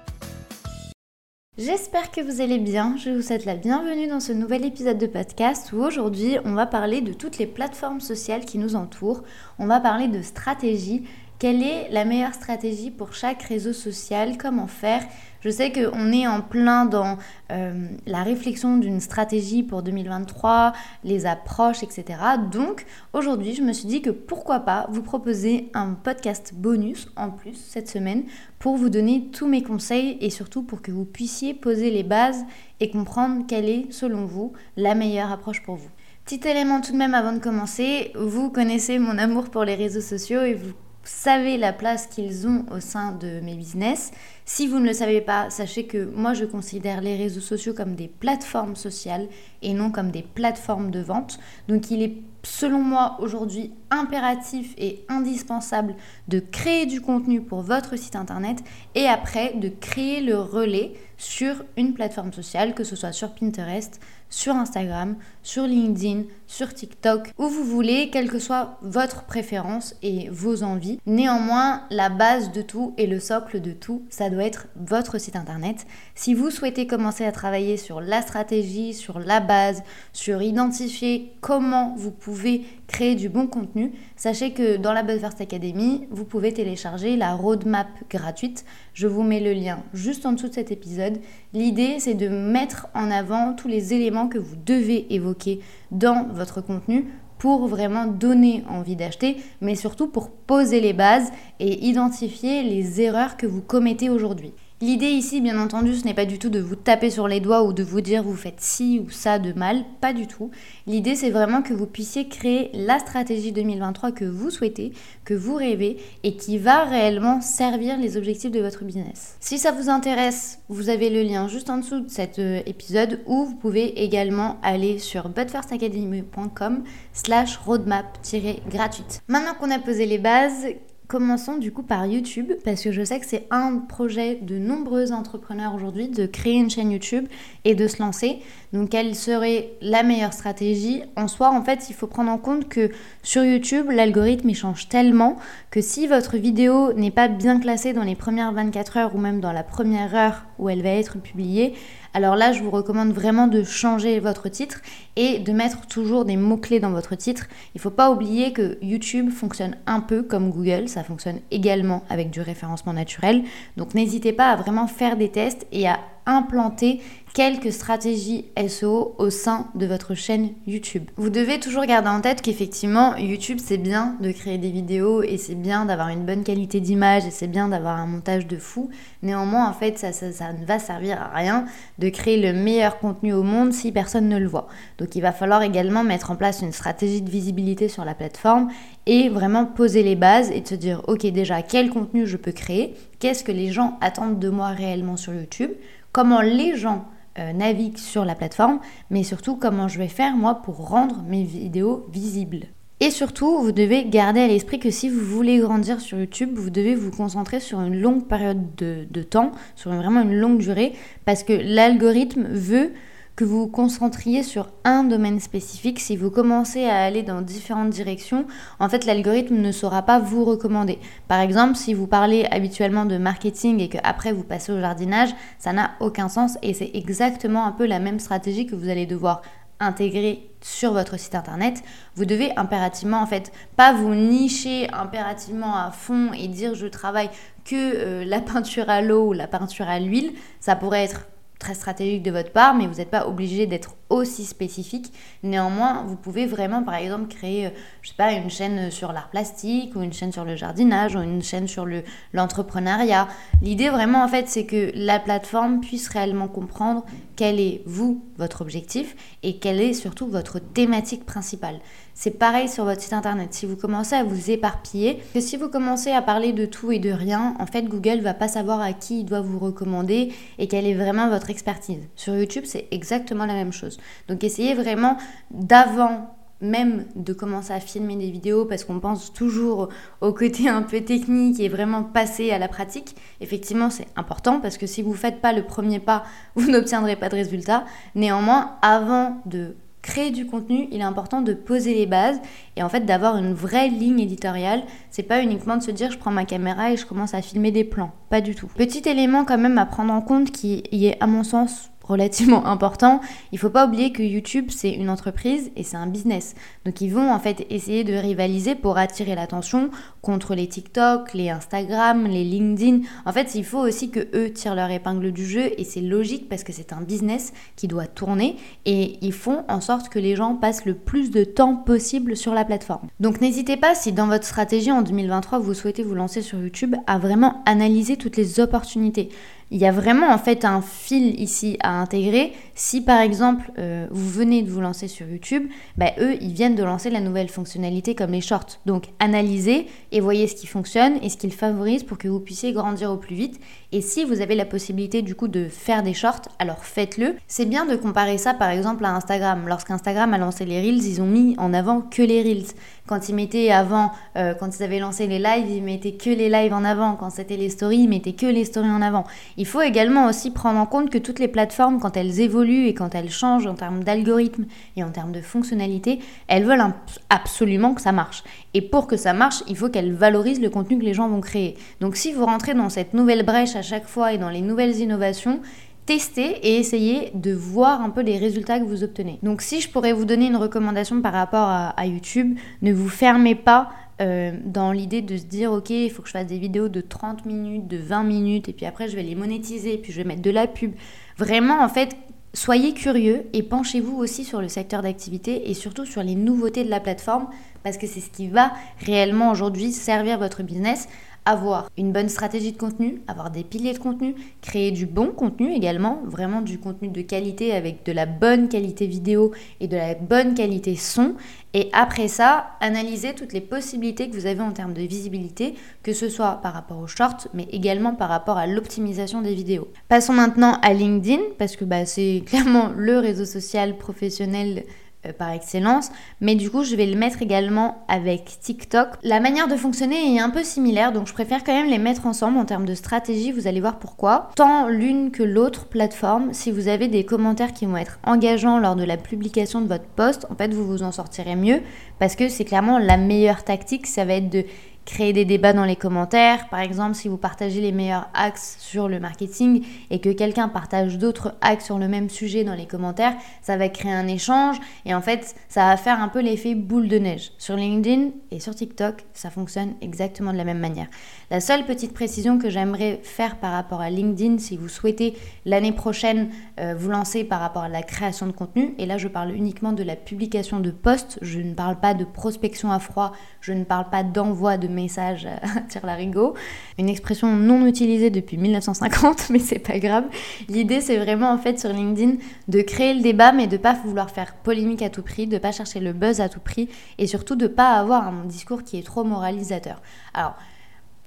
J'espère 1.57 2.11
que 2.11 2.19
vous 2.19 2.41
allez 2.41 2.59
bien, 2.59 2.97
je 2.97 3.11
vous 3.11 3.21
souhaite 3.21 3.45
la 3.45 3.55
bienvenue 3.55 4.07
dans 4.07 4.19
ce 4.19 4.33
nouvel 4.33 4.65
épisode 4.65 4.97
de 4.97 5.07
podcast 5.07 5.71
où 5.71 5.77
aujourd'hui 5.77 6.35
on 6.43 6.51
va 6.51 6.65
parler 6.65 6.99
de 6.99 7.13
toutes 7.13 7.37
les 7.37 7.47
plateformes 7.47 8.01
sociales 8.01 8.43
qui 8.43 8.57
nous 8.57 8.75
entourent, 8.75 9.23
on 9.57 9.65
va 9.65 9.79
parler 9.79 10.09
de 10.09 10.21
stratégie 10.21 11.05
quelle 11.37 11.63
est 11.63 11.89
la 11.91 12.05
meilleure 12.05 12.33
stratégie 12.33 12.91
pour 12.91 13.13
chaque 13.13 13.43
réseau 13.43 13.73
social? 13.73 14.37
Comment 14.37 14.67
faire? 14.67 15.03
Je 15.41 15.49
sais 15.49 15.71
qu'on 15.71 16.11
est 16.11 16.25
en 16.25 16.41
plein 16.41 16.85
dans 16.85 17.17
euh, 17.51 17.87
la 18.07 18.23
réflexion 18.23 18.77
d'une 18.77 18.99
stratégie 18.99 19.61
pour 19.61 19.83
2023, 19.83 20.73
les 21.03 21.25
approches, 21.25 21.83
etc. 21.83 22.19
Donc 22.51 22.85
aujourd'hui, 23.13 23.53
je 23.53 23.61
me 23.61 23.73
suis 23.73 23.87
dit 23.87 24.01
que 24.01 24.09
pourquoi 24.09 24.61
pas 24.61 24.87
vous 24.89 25.03
proposer 25.03 25.69
un 25.73 25.93
podcast 25.93 26.53
bonus 26.55 27.09
en 27.15 27.29
plus 27.29 27.53
cette 27.53 27.89
semaine 27.89 28.23
pour 28.57 28.77
vous 28.77 28.89
donner 28.89 29.29
tous 29.31 29.47
mes 29.47 29.61
conseils 29.61 30.17
et 30.21 30.29
surtout 30.29 30.63
pour 30.63 30.81
que 30.81 30.91
vous 30.91 31.05
puissiez 31.05 31.53
poser 31.53 31.91
les 31.91 32.03
bases 32.03 32.43
et 32.79 32.89
comprendre 32.89 33.45
quelle 33.47 33.69
est, 33.69 33.91
selon 33.91 34.25
vous, 34.25 34.53
la 34.77 34.95
meilleure 34.95 35.31
approche 35.31 35.61
pour 35.61 35.75
vous. 35.75 35.89
Petit 36.23 36.47
élément 36.47 36.81
tout 36.81 36.93
de 36.93 36.97
même 36.97 37.13
avant 37.13 37.33
de 37.33 37.39
commencer, 37.39 38.13
vous 38.15 38.49
connaissez 38.49 38.97
mon 38.97 39.17
amour 39.19 39.51
pour 39.51 39.63
les 39.63 39.75
réseaux 39.75 40.01
sociaux 40.01 40.41
et 40.41 40.55
vous 40.55 40.73
savez 41.05 41.57
la 41.57 41.73
place 41.73 42.07
qu'ils 42.07 42.47
ont 42.47 42.65
au 42.71 42.79
sein 42.79 43.11
de 43.13 43.39
mes 43.41 43.55
business. 43.55 44.11
Si 44.45 44.67
vous 44.67 44.79
ne 44.79 44.85
le 44.85 44.93
savez 44.93 45.21
pas, 45.21 45.49
sachez 45.49 45.85
que 45.85 46.05
moi 46.05 46.33
je 46.33 46.45
considère 46.45 47.01
les 47.01 47.15
réseaux 47.15 47.41
sociaux 47.41 47.73
comme 47.73 47.95
des 47.95 48.07
plateformes 48.07 48.75
sociales 48.75 49.27
et 49.61 49.73
non 49.73 49.91
comme 49.91 50.11
des 50.11 50.21
plateformes 50.21 50.91
de 50.91 50.99
vente. 50.99 51.39
Donc 51.67 51.89
il 51.91 52.01
est 52.03 52.17
selon 52.43 52.79
moi 52.79 53.17
aujourd'hui 53.19 53.71
impératif 53.89 54.73
et 54.77 55.03
indispensable 55.09 55.95
de 56.27 56.39
créer 56.39 56.85
du 56.85 57.01
contenu 57.01 57.41
pour 57.41 57.61
votre 57.61 57.97
site 57.97 58.15
internet 58.15 58.63
et 58.93 59.07
après 59.07 59.53
de 59.55 59.69
créer 59.69 60.21
le 60.21 60.39
relais 60.39 60.93
sur 61.17 61.63
une 61.77 61.93
plateforme 61.93 62.33
sociale, 62.33 62.73
que 62.73 62.83
ce 62.83 62.95
soit 62.95 63.13
sur 63.13 63.33
Pinterest, 63.33 63.99
sur 64.29 64.55
Instagram, 64.55 65.15
sur 65.43 65.65
LinkedIn, 65.65 66.23
sur 66.47 66.73
TikTok, 66.73 67.31
où 67.37 67.47
vous 67.47 67.63
voulez, 67.63 68.09
quelle 68.11 68.29
que 68.29 68.39
soit 68.39 68.77
votre 68.81 69.23
préférence 69.23 69.95
et 70.01 70.29
vos 70.29 70.63
envies. 70.63 70.99
Néanmoins, 71.05 71.83
la 71.89 72.09
base 72.09 72.51
de 72.51 72.61
tout 72.61 72.93
et 72.97 73.07
le 73.07 73.19
socle 73.19 73.61
de 73.61 73.71
tout, 73.71 74.03
ça 74.09 74.29
doit 74.29 74.43
être 74.43 74.67
votre 74.75 75.19
site 75.19 75.35
internet. 75.35 75.85
Si 76.13 76.33
vous 76.33 76.51
souhaitez 76.51 76.87
commencer 76.87 77.25
à 77.25 77.31
travailler 77.31 77.77
sur 77.77 78.01
la 78.01 78.21
stratégie, 78.21 78.93
sur 78.93 79.19
la 79.19 79.39
base, 79.39 79.83
sur 80.13 80.41
identifier 80.41 81.33
comment 81.41 81.93
vous 81.97 82.11
pouvez 82.11 82.65
créer 82.87 83.15
du 83.15 83.29
bon 83.29 83.47
contenu, 83.47 83.93
sachez 84.15 84.51
que 84.51 84.77
dans 84.77 84.93
la 84.93 85.03
First 85.05 85.41
Academy, 85.41 86.07
vous 86.11 86.25
pouvez 86.25 86.53
télécharger 86.53 87.17
la 87.17 87.33
roadmap 87.33 87.87
gratuite. 88.09 88.65
Je 88.93 89.07
vous 89.07 89.23
mets 89.23 89.39
le 89.39 89.53
lien 89.53 89.83
juste 89.93 90.25
en 90.25 90.33
dessous 90.33 90.49
de 90.49 90.53
cet 90.53 90.71
épisode. 90.71 91.19
L'idée, 91.53 91.97
c'est 91.99 92.13
de 92.13 92.27
mettre 92.27 92.87
en 92.93 93.09
avant 93.11 93.53
tous 93.53 93.67
les 93.67 93.93
éléments 93.93 94.14
que 94.27 94.37
vous 94.37 94.55
devez 94.65 95.13
évoquer 95.13 95.59
dans 95.91 96.27
votre 96.31 96.61
contenu 96.61 97.05
pour 97.37 97.67
vraiment 97.67 98.07
donner 98.07 98.63
envie 98.69 98.95
d'acheter, 98.95 99.37
mais 99.61 99.75
surtout 99.75 100.07
pour 100.07 100.31
poser 100.31 100.79
les 100.79 100.93
bases 100.93 101.31
et 101.59 101.85
identifier 101.85 102.63
les 102.63 103.01
erreurs 103.01 103.37
que 103.37 103.45
vous 103.45 103.61
commettez 103.61 104.09
aujourd'hui. 104.09 104.53
L'idée 104.81 105.07
ici, 105.07 105.39
bien 105.39 105.57
entendu, 105.57 105.95
ce 105.95 106.03
n'est 106.03 106.13
pas 106.13 106.25
du 106.25 106.37
tout 106.37 106.49
de 106.49 106.59
vous 106.59 106.75
taper 106.75 107.09
sur 107.09 107.29
les 107.29 107.39
doigts 107.39 107.63
ou 107.63 107.71
de 107.71 107.81
vous 107.81 108.01
dire 108.01 108.23
vous 108.23 108.35
faites 108.35 108.59
ci 108.59 108.99
ou 108.99 109.09
ça 109.09 109.39
de 109.39 109.53
mal, 109.53 109.85
pas 110.01 110.11
du 110.11 110.27
tout. 110.27 110.51
L'idée, 110.85 111.15
c'est 111.15 111.29
vraiment 111.29 111.61
que 111.61 111.73
vous 111.73 111.85
puissiez 111.85 112.27
créer 112.27 112.71
la 112.73 112.99
stratégie 112.99 113.53
2023 113.53 114.11
que 114.11 114.25
vous 114.25 114.49
souhaitez, 114.49 114.91
que 115.23 115.33
vous 115.33 115.55
rêvez 115.55 115.95
et 116.23 116.35
qui 116.35 116.57
va 116.57 116.83
réellement 116.83 117.39
servir 117.39 117.97
les 117.97 118.17
objectifs 118.17 118.51
de 118.51 118.59
votre 118.59 118.83
business. 118.83 119.37
Si 119.39 119.59
ça 119.59 119.71
vous 119.71 119.89
intéresse, 119.89 120.59
vous 120.67 120.89
avez 120.89 121.09
le 121.09 121.23
lien 121.23 121.47
juste 121.47 121.69
en 121.69 121.77
dessous 121.77 122.01
de 122.01 122.09
cet 122.09 122.39
euh, 122.39 122.59
épisode 122.65 123.21
où 123.27 123.45
vous 123.45 123.55
pouvez 123.55 124.03
également 124.03 124.57
aller 124.61 124.99
sur 124.99 125.29
butfirstacademy.com 125.29 126.83
slash 127.13 127.55
roadmap-gratuite. 127.65 129.21
Maintenant 129.29 129.53
qu'on 129.57 129.71
a 129.71 129.79
posé 129.79 130.05
les 130.05 130.17
bases, 130.17 130.65
Commençons 131.07 131.57
du 131.57 131.71
coup 131.71 131.83
par 131.83 132.07
YouTube 132.07 132.53
parce 132.63 132.83
que 132.83 132.91
je 132.91 133.03
sais 133.03 133.19
que 133.19 133.27
c'est 133.27 133.45
un 133.51 133.77
projet 133.77 134.39
de 134.41 134.57
nombreux 134.57 135.11
entrepreneurs 135.11 135.75
aujourd'hui 135.75 136.07
de 136.07 136.25
créer 136.25 136.55
une 136.55 136.69
chaîne 136.69 136.91
YouTube 136.91 137.27
et 137.63 137.75
de 137.75 137.87
se 137.87 138.01
lancer. 138.01 138.39
Donc 138.73 138.89
quelle 138.89 139.13
serait 139.13 139.73
la 139.81 140.01
meilleure 140.01 140.33
stratégie? 140.33 141.03
En 141.15 141.27
soi, 141.27 141.51
en 141.51 141.61
fait, 141.63 141.89
il 141.89 141.93
faut 141.93 142.07
prendre 142.07 142.31
en 142.31 142.39
compte 142.39 142.67
que 142.69 142.89
sur 143.21 143.43
YouTube, 143.43 143.91
l'algorithme 143.91 144.51
change 144.53 144.89
tellement 144.89 145.37
que 145.69 145.79
si 145.79 146.07
votre 146.07 146.37
vidéo 146.37 146.93
n'est 146.93 147.11
pas 147.11 147.27
bien 147.27 147.59
classée 147.59 147.93
dans 147.93 148.03
les 148.03 148.15
premières 148.15 148.51
24 148.51 148.97
heures 148.97 149.15
ou 149.15 149.19
même 149.19 149.41
dans 149.41 149.51
la 149.51 149.63
première 149.63 150.15
heure 150.15 150.45
où 150.57 150.69
elle 150.69 150.81
va 150.81 150.89
être 150.89 151.19
publiée, 151.19 151.75
alors 152.15 152.37
là, 152.37 152.53
je 152.53 152.63
vous 152.63 152.71
recommande 152.71 153.11
vraiment 153.11 153.47
de 153.47 153.61
changer 153.63 154.21
votre 154.21 154.47
titre 154.47 154.79
et 155.15 155.39
de 155.39 155.51
mettre 155.51 155.87
toujours 155.87 156.25
des 156.25 156.37
mots-clés 156.37 156.79
dans 156.79 156.91
votre 156.91 157.15
titre. 157.15 157.45
Il 157.73 157.77
ne 157.77 157.81
faut 157.81 157.89
pas 157.89 158.11
oublier 158.11 158.53
que 158.53 158.77
YouTube 158.81 159.31
fonctionne 159.31 159.77
un 159.87 160.01
peu 160.01 160.23
comme 160.23 160.49
Google, 160.49 160.89
ça 160.89 161.03
fonctionne 161.03 161.39
également 161.51 162.03
avec 162.09 162.29
du 162.29 162.41
référencement 162.41 162.93
naturel. 162.93 163.43
Donc 163.77 163.93
n'hésitez 163.93 164.33
pas 164.33 164.49
à 164.49 164.55
vraiment 164.55 164.87
faire 164.87 165.17
des 165.17 165.29
tests 165.29 165.65
et 165.71 165.87
à 165.87 165.99
implanter 166.25 167.01
quelques 167.35 167.73
stratégies 167.73 168.45
SEO 168.69 169.13
au 169.17 169.29
sein 169.29 169.67
de 169.75 169.85
votre 169.85 170.15
chaîne 170.15 170.51
YouTube. 170.65 171.03
Vous 171.17 171.29
devez 171.29 171.59
toujours 171.59 171.85
garder 171.85 172.07
en 172.07 172.21
tête 172.21 172.41
qu'effectivement, 172.41 173.17
YouTube, 173.17 173.59
c'est 173.61 173.77
bien 173.77 174.15
de 174.21 174.31
créer 174.31 174.57
des 174.57 174.71
vidéos 174.71 175.21
et 175.21 175.37
c'est 175.37 175.55
bien 175.55 175.85
d'avoir 175.85 176.07
une 176.07 176.25
bonne 176.25 176.45
qualité 176.45 176.79
d'image 176.79 177.25
et 177.25 177.31
c'est 177.31 177.47
bien 177.47 177.67
d'avoir 177.67 177.97
un 177.97 178.05
montage 178.05 178.47
de 178.47 178.55
fou. 178.55 178.89
Néanmoins, 179.21 179.67
en 179.67 179.73
fait, 179.73 179.97
ça, 179.99 180.07
ne 180.53 180.65
va 180.65 180.79
servir 180.79 181.21
à 181.21 181.37
rien 181.37 181.65
de 181.99 182.07
créer 182.07 182.41
le 182.41 182.57
meilleur 182.57 182.99
contenu 182.99 183.33
au 183.33 183.43
monde 183.43 183.73
si 183.73 183.91
personne 183.91 184.29
ne 184.29 184.39
le 184.39 184.47
voit. 184.47 184.69
Il 185.13 185.21
va 185.21 185.31
falloir 185.31 185.61
également 185.61 186.03
mettre 186.03 186.31
en 186.31 186.35
place 186.35 186.61
une 186.61 186.71
stratégie 186.71 187.21
de 187.21 187.29
visibilité 187.29 187.87
sur 187.89 188.05
la 188.05 188.15
plateforme 188.15 188.69
et 189.05 189.29
vraiment 189.29 189.65
poser 189.65 190.01
les 190.01 190.15
bases 190.15 190.49
et 190.51 190.61
de 190.61 190.67
se 190.67 190.75
dire, 190.75 191.01
ok, 191.07 191.25
déjà, 191.27 191.61
quel 191.61 191.89
contenu 191.89 192.25
je 192.25 192.37
peux 192.37 192.51
créer? 192.51 192.95
Qu'est-ce 193.19 193.43
que 193.43 193.51
les 193.51 193.71
gens 193.71 193.97
attendent 194.01 194.39
de 194.39 194.49
moi 194.49 194.69
réellement 194.69 195.17
sur 195.17 195.33
YouTube? 195.33 195.71
Comment 196.11 196.41
les 196.41 196.77
gens 196.77 197.05
euh, 197.37 197.51
navigue 197.51 197.97
sur 197.97 198.23
la 198.25 198.33
plateforme, 198.33 198.79
mais 199.09 199.23
surtout 199.23 199.57
comment 199.57 199.87
je 199.87 199.99
vais 199.99 200.07
faire 200.07 200.35
moi 200.35 200.55
pour 200.55 200.87
rendre 200.87 201.21
mes 201.27 201.43
vidéos 201.43 202.05
visibles? 202.11 202.67
Et 203.01 203.11
surtout, 203.11 203.59
vous 203.59 203.73
devez 203.73 204.05
garder 204.05 204.39
à 204.39 204.47
l'esprit 204.47 204.79
que 204.79 204.89
si 204.89 205.09
vous 205.09 205.19
voulez 205.19 205.57
grandir 205.57 205.99
sur 205.99 206.17
YouTube, 206.17 206.51
vous 206.55 206.69
devez 206.69 206.95
vous 206.95 207.11
concentrer 207.11 207.59
sur 207.59 207.81
une 207.81 207.99
longue 207.99 208.25
période 208.25 208.73
de, 208.77 209.05
de 209.11 209.21
temps, 209.21 209.51
sur 209.75 209.91
vraiment 209.91 210.21
une 210.21 210.37
longue 210.37 210.59
durée, 210.59 210.93
parce 211.25 211.43
que 211.43 211.51
l'algorithme 211.51 212.47
veut 212.47 212.93
que 213.35 213.43
vous 213.43 213.67
concentriez 213.67 214.43
sur 214.43 214.69
un 214.83 215.03
domaine 215.03 215.39
spécifique. 215.39 215.99
Si 215.99 216.15
vous 216.15 216.31
commencez 216.31 216.85
à 216.85 217.03
aller 217.03 217.21
dans 217.21 217.41
différentes 217.41 217.89
directions, 217.89 218.45
en 218.79 218.87
fait, 218.87 219.05
l'algorithme 219.05 219.57
ne 219.57 219.71
saura 219.71 220.03
pas 220.03 220.19
vous 220.19 220.45
recommander. 220.45 220.99
Par 221.27 221.41
exemple, 221.41 221.75
si 221.75 221.93
vous 221.93 222.07
parlez 222.07 222.45
habituellement 222.49 223.05
de 223.05 223.17
marketing 223.17 223.81
et 223.81 223.89
qu'après 223.89 224.31
vous 224.31 224.43
passez 224.43 224.71
au 224.71 224.79
jardinage, 224.79 225.29
ça 225.59 225.73
n'a 225.73 225.91
aucun 225.99 226.29
sens 226.29 226.57
et 226.61 226.73
c'est 226.73 226.91
exactement 226.93 227.65
un 227.65 227.71
peu 227.71 227.85
la 227.85 227.99
même 227.99 228.19
stratégie 228.19 228.65
que 228.65 228.75
vous 228.75 228.89
allez 228.89 229.05
devoir 229.05 229.41
intégrer 229.79 230.49
sur 230.61 230.93
votre 230.93 231.19
site 231.19 231.35
internet, 231.35 231.83
vous 232.15 232.25
devez 232.25 232.55
impérativement 232.57 233.21
en 233.21 233.27
fait 233.27 233.51
pas 233.75 233.93
vous 233.93 234.15
nicher 234.15 234.89
impérativement 234.93 235.75
à 235.75 235.91
fond 235.91 236.31
et 236.33 236.47
dire 236.47 236.75
je 236.75 236.87
travaille 236.87 237.29
que 237.65 237.75
euh, 237.75 238.25
la 238.25 238.39
peinture 238.39 238.89
à 238.89 239.01
l'eau 239.01 239.27
ou 239.27 239.33
la 239.33 239.47
peinture 239.47 239.87
à 239.87 239.99
l'huile, 239.99 240.31
ça 240.59 240.75
pourrait 240.75 241.03
être 241.03 241.27
très 241.59 241.73
stratégique 241.73 242.23
de 242.23 242.31
votre 242.31 242.51
part, 242.51 242.75
mais 242.75 242.87
vous 242.87 242.95
n'êtes 242.95 243.09
pas 243.09 243.27
obligé 243.27 243.65
d'être 243.65 243.95
aussi 244.09 244.45
spécifique. 244.45 245.11
Néanmoins, 245.43 246.03
vous 246.05 246.15
pouvez 246.15 246.45
vraiment, 246.45 246.83
par 246.83 246.95
exemple, 246.95 247.27
créer, 247.27 247.67
euh, 247.67 247.69
je 248.01 248.09
sais 248.09 248.15
pas, 248.15 248.33
une 248.33 248.49
chaîne 248.49 248.91
sur 248.91 249.11
l'art 249.13 249.29
plastique 249.29 249.95
ou 249.95 250.01
une 250.01 250.13
chaîne 250.13 250.31
sur 250.31 250.45
le 250.45 250.55
jardinage 250.55 251.15
ou 251.15 251.21
une 251.21 251.41
chaîne 251.41 251.67
sur 251.67 251.85
le, 251.85 252.03
l'entrepreneuriat. 252.33 253.27
L'idée 253.61 253.89
vraiment, 253.89 254.23
en 254.23 254.27
fait, 254.27 254.47
c'est 254.47 254.65
que 254.65 254.91
la 254.95 255.19
plateforme 255.19 255.79
puisse 255.79 256.07
réellement 256.09 256.47
comprendre 256.47 257.05
quel 257.35 257.59
est, 257.59 257.81
vous, 257.85 258.23
votre 258.37 258.61
objectif 258.61 259.15
et 259.43 259.57
quelle 259.59 259.81
est 259.81 259.93
surtout 259.93 260.27
votre 260.27 260.59
thématique 260.59 261.25
principale. 261.25 261.79
C'est 262.13 262.37
pareil 262.39 262.69
sur 262.69 262.85
votre 262.85 263.01
site 263.01 263.13
internet. 263.13 263.53
Si 263.53 263.65
vous 263.65 263.75
commencez 263.75 264.15
à 264.15 264.23
vous 264.23 264.49
éparpiller, 264.51 265.21
que 265.33 265.39
si 265.39 265.57
vous 265.57 265.69
commencez 265.69 266.11
à 266.11 266.21
parler 266.21 266.53
de 266.53 266.65
tout 266.65 266.91
et 266.91 266.99
de 266.99 267.11
rien, 267.11 267.55
en 267.59 267.65
fait, 267.65 267.83
Google 267.83 268.21
va 268.21 268.33
pas 268.33 268.47
savoir 268.47 268.81
à 268.81 268.93
qui 268.93 269.21
il 269.21 269.25
doit 269.25 269.41
vous 269.41 269.59
recommander 269.59 270.33
et 270.57 270.67
quelle 270.67 270.85
est 270.85 270.93
vraiment 270.93 271.29
votre 271.29 271.49
expertise. 271.49 271.99
Sur 272.15 272.35
YouTube, 272.35 272.63
c'est 272.65 272.87
exactement 272.91 273.45
la 273.45 273.53
même 273.53 273.73
chose. 273.73 273.97
Donc 274.27 274.43
essayez 274.43 274.73
vraiment 274.73 275.17
d'avant 275.51 276.34
même 276.61 277.05
de 277.15 277.33
commencer 277.33 277.73
à 277.73 277.79
filmer 277.79 278.15
des 278.15 278.31
vidéos 278.31 278.65
parce 278.65 278.83
qu'on 278.83 278.99
pense 278.99 279.33
toujours 279.33 279.89
au 280.21 280.33
côté 280.33 280.69
un 280.69 280.81
peu 280.81 281.01
technique 281.01 281.59
et 281.59 281.69
vraiment 281.69 282.03
passer 282.03 282.51
à 282.51 282.59
la 282.59 282.67
pratique, 282.67 283.15
effectivement 283.41 283.89
c'est 283.89 284.07
important 284.15 284.59
parce 284.59 284.77
que 284.77 284.87
si 284.87 285.01
vous 285.01 285.11
ne 285.11 285.17
faites 285.17 285.41
pas 285.41 285.53
le 285.53 285.63
premier 285.63 285.99
pas, 285.99 286.23
vous 286.55 286.71
n'obtiendrez 286.71 287.15
pas 287.15 287.29
de 287.29 287.35
résultat. 287.35 287.85
Néanmoins, 288.15 288.77
avant 288.81 289.41
de 289.45 289.75
créer 290.01 290.29
du 290.29 290.45
contenu, 290.45 290.87
il 290.91 291.01
est 291.01 291.03
important 291.03 291.41
de 291.41 291.53
poser 291.53 291.95
les 291.95 292.05
bases 292.05 292.39
et 292.75 292.83
en 292.83 292.89
fait 292.89 293.05
d'avoir 293.05 293.37
une 293.37 293.53
vraie 293.53 293.89
ligne 293.89 294.19
éditoriale. 294.19 294.83
C'est 295.09 295.23
pas 295.23 295.41
uniquement 295.41 295.77
de 295.77 295.83
se 295.83 295.89
dire 295.89 296.11
je 296.11 296.19
prends 296.19 296.31
ma 296.31 296.45
caméra 296.45 296.91
et 296.91 296.97
je 296.97 297.07
commence 297.07 297.33
à 297.33 297.41
filmer 297.41 297.71
des 297.71 297.83
plans, 297.83 298.11
pas 298.29 298.39
du 298.39 298.53
tout. 298.53 298.67
Petit 298.67 299.09
élément 299.09 299.45
quand 299.45 299.57
même 299.57 299.79
à 299.79 299.85
prendre 299.85 300.13
en 300.13 300.21
compte 300.21 300.51
qui 300.51 300.83
est 300.91 301.17
à 301.21 301.27
mon 301.27 301.43
sens 301.43 301.89
relativement 302.07 302.65
important. 302.75 303.21
Il 303.51 303.59
faut 303.59 303.69
pas 303.69 303.85
oublier 303.85 304.11
que 304.11 304.23
YouTube 304.23 304.67
c'est 304.69 304.91
une 304.91 305.09
entreprise 305.09 305.71
et 305.75 305.83
c'est 305.83 305.97
un 305.97 306.07
business. 306.07 306.55
Donc 306.85 307.01
ils 307.01 307.09
vont 307.09 307.31
en 307.31 307.39
fait 307.39 307.65
essayer 307.69 308.03
de 308.03 308.13
rivaliser 308.13 308.75
pour 308.75 308.97
attirer 308.97 309.35
l'attention 309.35 309.89
contre 310.21 310.55
les 310.55 310.67
TikTok, 310.67 311.33
les 311.33 311.49
Instagram, 311.49 312.25
les 312.25 312.43
LinkedIn. 312.43 313.01
En 313.25 313.31
fait, 313.31 313.55
il 313.55 313.63
faut 313.63 313.79
aussi 313.79 314.09
que 314.09 314.27
eux 314.33 314.51
tirent 314.51 314.75
leur 314.75 314.89
épingle 314.89 315.31
du 315.31 315.45
jeu 315.45 315.71
et 315.77 315.83
c'est 315.83 316.01
logique 316.01 316.49
parce 316.49 316.63
que 316.63 316.73
c'est 316.73 316.93
un 316.93 317.01
business 317.01 317.53
qui 317.75 317.87
doit 317.87 318.07
tourner 318.07 318.55
et 318.85 319.17
ils 319.21 319.33
font 319.33 319.63
en 319.67 319.81
sorte 319.81 320.09
que 320.09 320.19
les 320.19 320.35
gens 320.35 320.55
passent 320.55 320.85
le 320.85 320.95
plus 320.95 321.31
de 321.31 321.43
temps 321.43 321.75
possible 321.75 322.35
sur 322.35 322.53
la 322.53 322.65
plateforme. 322.65 323.07
Donc 323.19 323.41
n'hésitez 323.41 323.77
pas 323.77 323.95
si 323.95 324.11
dans 324.11 324.27
votre 324.27 324.45
stratégie 324.45 324.91
en 324.91 325.01
2023 325.01 325.59
vous 325.59 325.73
souhaitez 325.73 326.03
vous 326.03 326.15
lancer 326.15 326.41
sur 326.41 326.59
YouTube 326.59 326.95
à 327.07 327.17
vraiment 327.17 327.61
analyser 327.65 328.17
toutes 328.17 328.37
les 328.37 328.59
opportunités 328.59 329.29
il 329.71 329.79
y 329.79 329.85
a 329.85 329.91
vraiment 329.91 330.31
en 330.31 330.37
fait 330.37 330.63
un 330.63 330.81
fil 330.81 331.39
ici 331.39 331.77
à 331.81 331.99
intégrer. 331.99 332.53
Si 332.75 333.01
par 333.01 333.19
exemple 333.19 333.71
euh, 333.79 334.07
vous 334.11 334.29
venez 334.29 334.61
de 334.61 334.69
vous 334.69 334.81
lancer 334.81 335.07
sur 335.07 335.27
YouTube, 335.27 335.67
bah, 335.97 336.11
eux 336.19 336.35
ils 336.41 336.53
viennent 336.53 336.75
de 336.75 336.83
lancer 336.83 337.09
la 337.09 337.19
nouvelle 337.19 337.49
fonctionnalité 337.49 338.15
comme 338.15 338.31
les 338.31 338.41
shorts. 338.41 338.79
Donc 338.85 339.05
analysez 339.19 339.87
et 340.11 340.19
voyez 340.19 340.47
ce 340.47 340.55
qui 340.55 340.67
fonctionne 340.67 341.17
et 341.23 341.29
ce 341.29 341.37
qu'ils 341.37 341.53
favorise 341.53 342.03
pour 342.03 342.17
que 342.17 342.27
vous 342.27 342.39
puissiez 342.39 342.73
grandir 342.73 343.11
au 343.11 343.17
plus 343.17 343.35
vite. 343.35 343.59
Et 343.91 344.01
si 344.01 344.23
vous 344.23 344.41
avez 344.41 344.55
la 344.55 344.65
possibilité 344.65 345.21
du 345.21 345.35
coup 345.35 345.47
de 345.47 345.67
faire 345.67 346.03
des 346.03 346.13
shorts, 346.13 346.49
alors 346.59 346.83
faites-le. 346.83 347.35
C'est 347.47 347.65
bien 347.65 347.85
de 347.85 347.95
comparer 347.95 348.37
ça 348.37 348.53
par 348.53 348.69
exemple 348.69 349.05
à 349.05 349.15
Instagram. 349.15 349.67
Lorsqu'Instagram 349.67 350.33
a 350.33 350.37
lancé 350.37 350.65
les 350.65 350.79
Reels, 350.79 351.05
ils 351.05 351.21
ont 351.21 351.27
mis 351.27 351.55
en 351.57 351.73
avant 351.73 352.01
que 352.01 352.21
les 352.21 352.43
Reels. 352.43 352.67
Quand 353.07 353.29
ils 353.29 353.35
mettaient 353.35 353.71
avant, 353.71 354.11
euh, 354.35 354.55
quand 354.55 354.79
ils 354.79 354.81
avaient 354.83 354.97
lancé 354.97 355.27
les 355.27 355.37
lives, 355.37 355.69
ils 355.69 355.83
mettaient 355.83 356.13
que 356.13 356.31
les 356.31 356.49
lives 356.49 356.73
en 356.73 356.83
avant. 356.83 357.15
Quand 357.15 357.29
c'était 357.29 357.55
les 357.55 357.69
stories, 357.69 357.99
ils 357.99 358.09
mettaient 358.09 358.33
que 358.33 358.47
les 358.47 358.65
stories 358.65 358.89
en 358.89 359.03
avant. 359.03 359.25
Il 359.57 359.67
faut 359.67 359.81
également 359.81 360.25
aussi 360.25 360.49
prendre 360.49 360.79
en 360.79 360.87
compte 360.87 361.11
que 361.11 361.19
toutes 361.19 361.37
les 361.37 361.47
plateformes, 361.47 361.99
quand 361.99 362.17
elles 362.17 362.39
évoluent 362.39 362.87
et 362.87 362.95
quand 362.95 363.13
elles 363.13 363.29
changent 363.29 363.67
en 363.67 363.75
termes 363.75 364.03
d'algorithme 364.03 364.65
et 364.97 365.03
en 365.03 365.11
termes 365.11 365.31
de 365.31 365.41
fonctionnalité, 365.41 366.17
elles 366.47 366.63
veulent 366.63 366.83
absolument 367.29 367.93
que 367.93 368.01
ça 368.01 368.11
marche. 368.11 368.43
Et 368.73 368.81
pour 368.81 369.05
que 369.05 369.17
ça 369.17 369.33
marche, 369.33 369.61
il 369.67 369.77
faut 369.77 369.89
qu'elles 369.89 370.13
valorisent 370.13 370.61
le 370.61 370.71
contenu 370.71 370.97
que 370.97 371.05
les 371.05 371.13
gens 371.13 371.29
vont 371.29 371.41
créer. 371.41 371.77
Donc 372.01 372.15
si 372.15 372.33
vous 372.33 372.45
rentrez 372.45 372.73
dans 372.73 372.89
cette 372.89 373.13
nouvelle 373.13 373.45
brèche 373.45 373.75
à 373.75 373.83
chaque 373.83 374.07
fois 374.07 374.33
et 374.33 374.39
dans 374.39 374.49
les 374.49 374.61
nouvelles 374.61 374.97
innovations, 374.97 375.59
tester 376.05 376.59
et 376.67 376.77
essayer 376.77 377.31
de 377.33 377.51
voir 377.53 378.01
un 378.01 378.09
peu 378.09 378.21
les 378.21 378.37
résultats 378.37 378.79
que 378.79 378.85
vous 378.85 379.03
obtenez. 379.03 379.39
Donc 379.43 379.61
si 379.61 379.81
je 379.81 379.89
pourrais 379.89 380.13
vous 380.13 380.25
donner 380.25 380.47
une 380.47 380.55
recommandation 380.55 381.21
par 381.21 381.33
rapport 381.33 381.67
à, 381.67 382.05
YouTube, 382.05 382.57
ne 382.81 382.93
vous 382.93 383.09
fermez 383.09 383.55
pas 383.55 383.89
euh, 384.21 384.51
dans 384.63 384.91
l'idée 384.91 385.21
de 385.21 385.35
se 385.35 385.43
dire 385.43 385.71
ok 385.73 385.89
il 385.89 386.09
faut 386.09 386.21
que 386.21 386.29
je 386.29 386.33
fasse 386.33 386.47
des 386.47 386.59
vidéos 386.59 386.87
de 386.87 387.01
30 387.01 387.45
minutes, 387.45 387.87
de 387.87 387.97
20 387.97 388.23
minutes 388.23 388.69
et 388.69 388.73
puis 388.73 388.85
après 388.85 389.09
je 389.09 389.15
vais 389.15 389.23
les 389.23 389.35
monétiser, 389.35 389.97
puis 389.97 390.13
je 390.13 390.17
vais 390.17 390.23
mettre 390.23 390.41
de 390.41 390.51
la 390.51 390.67
pub. 390.67 390.93
Vraiment 391.37 391.81
en 391.81 391.89
fait 391.89 392.15
soyez 392.53 392.93
curieux 392.93 393.43
et 393.53 393.63
penchez-vous 393.63 394.15
aussi 394.15 394.45
sur 394.45 394.61
le 394.61 394.69
secteur 394.69 395.01
d'activité 395.01 395.69
et 395.69 395.73
surtout 395.73 396.05
sur 396.05 396.23
les 396.23 396.35
nouveautés 396.35 396.83
de 396.83 396.89
la 396.89 396.99
plateforme 396.99 397.47
parce 397.83 397.97
que 397.97 398.07
c'est 398.07 398.21
ce 398.21 398.29
qui 398.29 398.47
va 398.47 398.71
réellement 399.05 399.51
aujourd'hui 399.51 399.91
servir 399.91 400.39
votre 400.39 400.63
business 400.63 401.07
avoir 401.45 401.89
une 401.97 402.11
bonne 402.11 402.29
stratégie 402.29 402.71
de 402.71 402.77
contenu, 402.77 403.21
avoir 403.27 403.51
des 403.51 403.63
piliers 403.63 403.93
de 403.93 403.99
contenu, 403.99 404.35
créer 404.61 404.91
du 404.91 405.05
bon 405.05 405.27
contenu 405.27 405.73
également, 405.73 406.21
vraiment 406.25 406.61
du 406.61 406.79
contenu 406.79 407.09
de 407.09 407.21
qualité 407.21 407.73
avec 407.73 408.05
de 408.05 408.11
la 408.11 408.25
bonne 408.25 408.67
qualité 408.67 409.07
vidéo 409.07 409.51
et 409.79 409.87
de 409.87 409.95
la 409.95 410.15
bonne 410.15 410.55
qualité 410.55 410.95
son. 410.95 411.35
Et 411.73 411.89
après 411.91 412.27
ça, 412.27 412.67
analyser 412.79 413.33
toutes 413.33 413.53
les 413.53 413.61
possibilités 413.61 414.29
que 414.29 414.35
vous 414.35 414.45
avez 414.45 414.61
en 414.61 414.71
termes 414.71 414.93
de 414.93 415.01
visibilité, 415.01 415.75
que 416.03 416.13
ce 416.13 416.29
soit 416.29 416.59
par 416.63 416.73
rapport 416.73 416.99
aux 416.99 417.07
shorts, 417.07 417.47
mais 417.53 417.67
également 417.71 418.15
par 418.15 418.29
rapport 418.29 418.57
à 418.57 418.65
l'optimisation 418.65 419.41
des 419.41 419.53
vidéos. 419.53 419.89
Passons 420.07 420.33
maintenant 420.33 420.79
à 420.81 420.93
LinkedIn, 420.93 421.41
parce 421.57 421.75
que 421.75 421.85
bah, 421.85 422.05
c'est 422.05 422.43
clairement 422.45 422.91
le 422.95 423.19
réseau 423.19 423.45
social 423.45 423.97
professionnel 423.97 424.85
par 425.33 425.51
excellence, 425.51 426.11
mais 426.41 426.55
du 426.55 426.69
coup 426.69 426.83
je 426.83 426.95
vais 426.95 427.05
le 427.05 427.17
mettre 427.17 427.41
également 427.41 428.05
avec 428.07 428.59
TikTok. 428.61 429.09
La 429.23 429.39
manière 429.39 429.67
de 429.67 429.75
fonctionner 429.75 430.35
est 430.35 430.39
un 430.39 430.49
peu 430.49 430.63
similaire, 430.63 431.11
donc 431.11 431.27
je 431.27 431.33
préfère 431.33 431.63
quand 431.63 431.73
même 431.73 431.89
les 431.89 431.97
mettre 431.97 432.25
ensemble 432.25 432.57
en 432.57 432.65
termes 432.65 432.85
de 432.85 432.95
stratégie, 432.95 433.51
vous 433.51 433.67
allez 433.67 433.81
voir 433.81 433.99
pourquoi. 433.99 434.49
Tant 434.55 434.87
l'une 434.87 435.31
que 435.31 435.43
l'autre 435.43 435.87
plateforme, 435.87 436.53
si 436.53 436.71
vous 436.71 436.87
avez 436.87 437.07
des 437.07 437.25
commentaires 437.25 437.73
qui 437.73 437.85
vont 437.85 437.97
être 437.97 438.19
engageants 438.23 438.79
lors 438.79 438.95
de 438.95 439.03
la 439.03 439.17
publication 439.17 439.81
de 439.81 439.87
votre 439.87 440.07
post, 440.07 440.45
en 440.49 440.55
fait 440.55 440.73
vous 440.73 440.85
vous 440.85 441.03
en 441.03 441.11
sortirez 441.11 441.55
mieux, 441.55 441.81
parce 442.19 442.35
que 442.35 442.49
c'est 442.49 442.65
clairement 442.65 442.99
la 442.99 443.17
meilleure 443.17 443.63
tactique, 443.63 444.07
ça 444.07 444.25
va 444.25 444.33
être 444.33 444.49
de 444.49 444.65
créer 445.05 445.33
des 445.33 445.45
débats 445.45 445.73
dans 445.73 445.85
les 445.85 445.95
commentaires. 445.95 446.67
Par 446.69 446.79
exemple, 446.79 447.15
si 447.15 447.27
vous 447.27 447.37
partagez 447.37 447.79
les 447.79 447.91
meilleurs 447.91 448.27
axes 448.33 448.77
sur 448.79 449.07
le 449.07 449.19
marketing 449.19 449.85
et 450.09 450.19
que 450.19 450.29
quelqu'un 450.29 450.67
partage 450.67 451.17
d'autres 451.17 451.55
axes 451.61 451.85
sur 451.85 451.99
le 451.99 452.07
même 452.07 452.29
sujet 452.29 452.63
dans 452.63 452.73
les 452.73 452.87
commentaires, 452.87 453.35
ça 453.61 453.77
va 453.77 453.87
créer 453.89 454.11
un 454.11 454.27
échange 454.27 454.77
et 455.05 455.13
en 455.13 455.21
fait, 455.21 455.55
ça 455.69 455.85
va 455.87 455.97
faire 455.97 456.21
un 456.21 456.27
peu 456.27 456.41
l'effet 456.41 456.75
boule 456.75 457.07
de 457.07 457.19
neige. 457.19 457.51
Sur 457.57 457.75
LinkedIn 457.75 458.31
et 458.51 458.59
sur 458.59 458.73
TikTok, 458.73 459.23
ça 459.33 459.49
fonctionne 459.49 459.93
exactement 460.01 460.51
de 460.51 460.57
la 460.57 460.63
même 460.63 460.79
manière. 460.79 461.07
La 461.51 461.59
seule 461.59 461.85
petite 461.85 462.13
précision 462.13 462.57
que 462.57 462.69
j'aimerais 462.69 463.19
faire 463.23 463.57
par 463.57 463.71
rapport 463.71 464.01
à 464.01 464.09
LinkedIn, 464.09 464.57
si 464.57 464.75
vous 464.75 464.89
souhaitez 464.89 465.37
l'année 465.65 465.91
prochaine 465.91 466.49
euh, 466.79 466.95
vous 466.97 467.11
lancer 467.11 467.43
par 467.43 467.59
rapport 467.59 467.83
à 467.83 467.89
la 467.89 468.01
création 468.01 468.47
de 468.47 468.51
contenu, 468.51 468.95
et 468.97 469.05
là 469.05 469.17
je 469.17 469.27
parle 469.27 469.53
uniquement 469.53 469.93
de 469.93 470.03
la 470.03 470.15
publication 470.15 470.79
de 470.79 470.89
posts, 470.89 471.37
je 471.41 471.59
ne 471.59 471.73
parle 471.73 471.99
pas 471.99 472.13
de 472.15 472.25
prospection 472.25 472.91
à 472.91 472.99
froid, 472.99 473.31
je 473.61 473.73
ne 473.73 473.83
parle 473.83 474.09
pas 474.09 474.23
d'envoi 474.23 474.77
de 474.77 474.87
message 474.95 475.45
à 475.45 475.81
tire 475.89 476.05
larigot, 476.05 476.55
une 476.97 477.09
expression 477.09 477.55
non 477.55 477.85
utilisée 477.85 478.29
depuis 478.29 478.57
1950, 478.57 479.49
mais 479.51 479.59
c'est 479.59 479.79
pas 479.79 479.99
grave. 479.99 480.25
L'idée, 480.67 481.01
c'est 481.01 481.17
vraiment 481.17 481.51
en 481.51 481.57
fait 481.57 481.79
sur 481.79 481.91
LinkedIn 481.91 482.37
de 482.67 482.81
créer 482.81 483.13
le 483.13 483.21
débat, 483.21 483.51
mais 483.51 483.67
de 483.67 483.77
pas 483.77 483.93
vouloir 483.93 484.31
faire 484.31 484.55
polémique 484.55 485.01
à 485.01 485.09
tout 485.09 485.21
prix, 485.21 485.45
de 485.45 485.57
pas 485.57 485.71
chercher 485.71 485.99
le 485.99 486.13
buzz 486.13 486.41
à 486.41 486.49
tout 486.49 486.59
prix, 486.59 486.89
et 487.17 487.27
surtout 487.27 487.55
de 487.55 487.67
pas 487.67 487.91
avoir 487.93 488.27
un 488.27 488.45
discours 488.45 488.83
qui 488.83 488.97
est 488.97 489.05
trop 489.05 489.23
moralisateur. 489.23 490.01
Alors, 490.33 490.55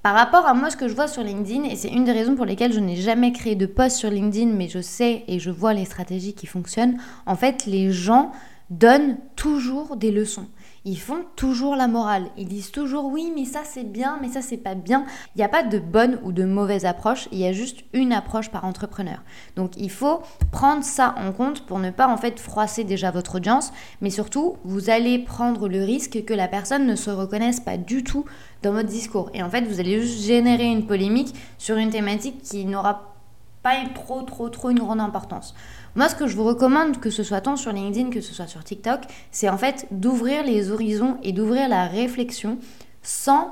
par 0.03 0.15
rapport 0.15 0.47
à 0.47 0.55
moi, 0.55 0.71
ce 0.71 0.77
que 0.77 0.89
je 0.89 0.95
vois 0.95 1.09
sur 1.09 1.23
LinkedIn, 1.23 1.65
et 1.65 1.77
c'est 1.77 1.89
une 1.89 2.05
des 2.05 2.13
raisons 2.13 2.37
pour 2.37 2.47
lesquelles 2.47 2.73
je 2.73 2.81
n'ai 2.81 2.97
jamais 2.97 3.33
créé 3.33 3.57
de 3.57 3.67
post 3.67 3.97
sur 3.97 4.11
LinkedIn, 4.11 4.53
mais 4.53 4.69
je 4.69 4.81
sais 4.81 5.25
et 5.29 5.39
je 5.39 5.51
vois 5.51 5.75
les 5.75 5.85
stratégies 5.85 6.35
qui 6.35 6.47
fonctionnent, 6.47 6.99
en 7.27 7.37
fait, 7.37 7.67
les 7.67 7.91
gens 7.91 8.33
donnent 8.71 9.17
toujours 9.37 9.97
des 9.97 10.11
leçons 10.11 10.47
ils 10.85 10.99
font 10.99 11.25
toujours 11.37 11.77
la 11.77 11.89
morale. 11.89 12.27
Ils 12.37 12.49
disent 12.49 12.71
toujours 12.71 13.07
oui, 13.07 13.33
mais 13.35 13.45
ça 13.45 13.61
c'est 13.65 13.85
bien, 13.85 14.19
mais 14.21 14.29
ça 14.29 14.43
c'est 14.43 14.57
pas 14.57 14.75
bien. 14.75 15.05
Il 15.35 15.39
n'y 15.39 15.45
a 15.45 15.49
pas 15.49 15.63
de 15.63 15.79
bonne 15.79 16.19
ou 16.23 16.33
de 16.33 16.45
mauvaise 16.45 16.85
approche, 16.85 17.29
il 17.33 17.39
y 17.39 17.47
a 17.47 17.53
juste 17.53 17.85
une 17.93 18.13
approche 18.13 18.51
par 18.51 18.65
entrepreneur. 18.65 19.23
Donc 19.57 19.77
il 19.77 19.91
faut 19.91 20.23
prendre 20.53 20.85
ça 20.85 21.15
en 21.19 21.33
compte 21.33 21.67
pour 21.67 21.79
ne 21.79 21.91
pas 21.91 22.09
en 22.09 22.17
fait 22.17 22.39
froisser 22.39 22.85
déjà 22.85 23.11
votre 23.11 23.37
audience, 23.37 23.73
mais 24.01 24.11
surtout 24.11 24.57
vous 24.65 24.91
allez 24.91 25.19
prendre 25.19 25.69
le 25.69 25.83
risque 25.83 26.25
que 26.25 26.35
la 26.35 26.49
personne 26.49 26.87
ne 26.87 26.97
se 26.97 27.11
reconnaisse 27.11 27.61
pas 27.61 27.77
du 27.77 28.05
tout 28.05 28.25
dans 28.63 28.73
votre 28.73 28.89
discours. 28.89 29.31
Et 29.35 29.43
en 29.43 29.51
fait 29.51 29.63
vous 29.63 29.81
allez 29.81 30.01
juste 30.01 30.25
générer 30.25 30.67
une 30.67 30.87
polémique 30.87 31.35
sur 31.59 31.77
une 31.77 31.91
thématique 31.91 32.43
qui 32.43 32.65
n'aura 32.65 33.15
pas 33.63 33.75
trop 33.95 34.23
trop 34.23 34.49
trop 34.49 34.71
une 34.71 34.79
grande 34.79 35.01
importance. 35.01 35.55
Moi, 35.99 36.09
ce 36.09 36.15
que 36.15 36.29
je 36.29 36.37
vous 36.37 36.45
recommande, 36.45 37.01
que 37.01 37.11
ce 37.11 37.25
soit 37.25 37.41
tant 37.41 37.57
sur 37.57 37.73
LinkedIn 37.73 38.11
que 38.11 38.21
ce 38.21 38.33
soit 38.33 38.47
sur 38.47 38.63
TikTok, 38.63 39.01
c'est 39.33 39.49
en 39.49 39.59
fait 39.59 39.89
d'ouvrir 39.91 40.45
les 40.45 40.71
horizons 40.71 41.17
et 41.25 41.33
d'ouvrir 41.33 41.69
la 41.69 41.89
réflexion 41.89 42.59
sans 43.03 43.51